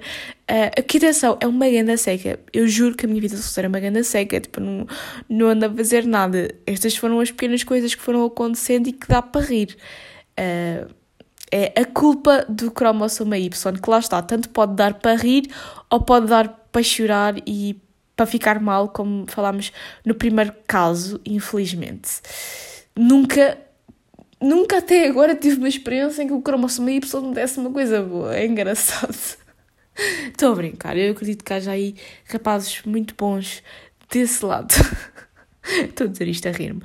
Uh, 0.50 0.80
aqui 0.80 0.96
atenção, 0.96 1.38
é 1.42 1.46
uma 1.46 1.70
ganda 1.70 1.98
seca. 1.98 2.40
Eu 2.54 2.70
juro 2.70 2.96
que 2.96 3.06
a 3.06 3.10
minha 3.10 3.20
vida 3.20 3.36
de 3.36 3.42
solteira 3.42 3.68
é 3.68 3.70
uma 3.70 3.80
ganda 3.82 4.02
seca. 4.02 4.40
Tipo, 4.40 4.62
não, 4.62 4.88
não 5.28 5.48
ando 5.48 5.66
a 5.66 5.70
fazer 5.70 6.06
nada. 6.06 6.56
Estas 6.66 6.96
foram 6.96 7.20
as 7.20 7.30
pequenas 7.30 7.66
coisas 7.66 7.94
que 7.94 8.02
foram 8.02 8.24
acontecendo 8.24 8.88
e 8.88 8.94
que 8.94 9.06
dá 9.10 9.22
para 9.22 9.42
rir. 9.42 9.76
Uh, 10.40 10.90
é 11.52 11.82
a 11.82 11.84
culpa 11.84 12.46
do 12.48 12.72
cromossoma 12.72 13.38
Y, 13.38 13.82
que 13.82 13.90
lá 13.90 14.00
está, 14.00 14.22
tanto 14.22 14.50
pode 14.50 14.74
dar 14.76 14.96
para 14.96 15.16
rir 15.16 15.50
ou 15.90 16.02
pode 16.02 16.28
dar 16.28 16.48
para 16.72 16.84
chorar 16.84 17.36
e 17.46 17.82
para 18.16 18.26
ficar 18.26 18.60
mal, 18.60 18.90
como 18.90 19.26
falámos 19.28 19.72
no 20.06 20.16
primeiro 20.16 20.54
caso, 20.66 21.22
infelizmente. 21.26 22.22
Nunca 22.96 23.58
Nunca 24.40 24.78
até 24.78 25.08
agora 25.08 25.36
tive 25.36 25.58
uma 25.58 25.68
experiência 25.68 26.22
em 26.22 26.28
que 26.28 26.34
o 26.34 26.42
cromossomo 26.42 26.90
Y 26.90 27.22
me 27.22 27.34
desse 27.34 27.60
uma 27.60 27.72
coisa 27.72 28.02
boa. 28.02 28.36
É 28.36 28.46
engraçado. 28.46 29.18
Estou 30.28 30.52
a 30.52 30.56
brincar. 30.56 30.96
Eu 30.96 31.12
acredito 31.12 31.44
que 31.44 31.54
haja 31.54 31.72
aí 31.72 31.96
rapazes 32.26 32.84
muito 32.86 33.16
bons 33.16 33.64
desse 34.12 34.46
lado. 34.46 34.74
Estou 35.66 36.08
a 36.08 36.10
dizer 36.10 36.28
isto 36.28 36.48
a 36.48 36.52
rir-me. 36.52 36.82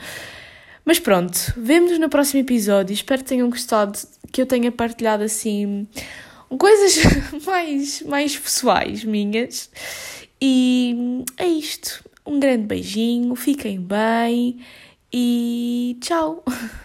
Mas 0.84 0.98
pronto, 0.98 1.38
vemos-nos 1.56 2.00
no 2.00 2.08
próximo 2.08 2.40
episódio. 2.40 2.92
Espero 2.92 3.22
que 3.22 3.28
tenham 3.28 3.48
gostado, 3.48 3.98
que 4.32 4.40
eu 4.40 4.46
tenha 4.46 4.72
partilhado 4.72 5.22
assim 5.22 5.86
coisas 6.58 7.02
mais, 7.46 8.02
mais 8.02 8.36
pessoais 8.36 9.04
minhas. 9.04 9.70
E 10.40 11.24
é 11.36 11.46
isto. 11.46 12.02
Um 12.26 12.40
grande 12.40 12.66
beijinho, 12.66 13.34
fiquem 13.34 13.80
bem 13.80 14.60
e 15.12 15.96
tchau! 16.00 16.44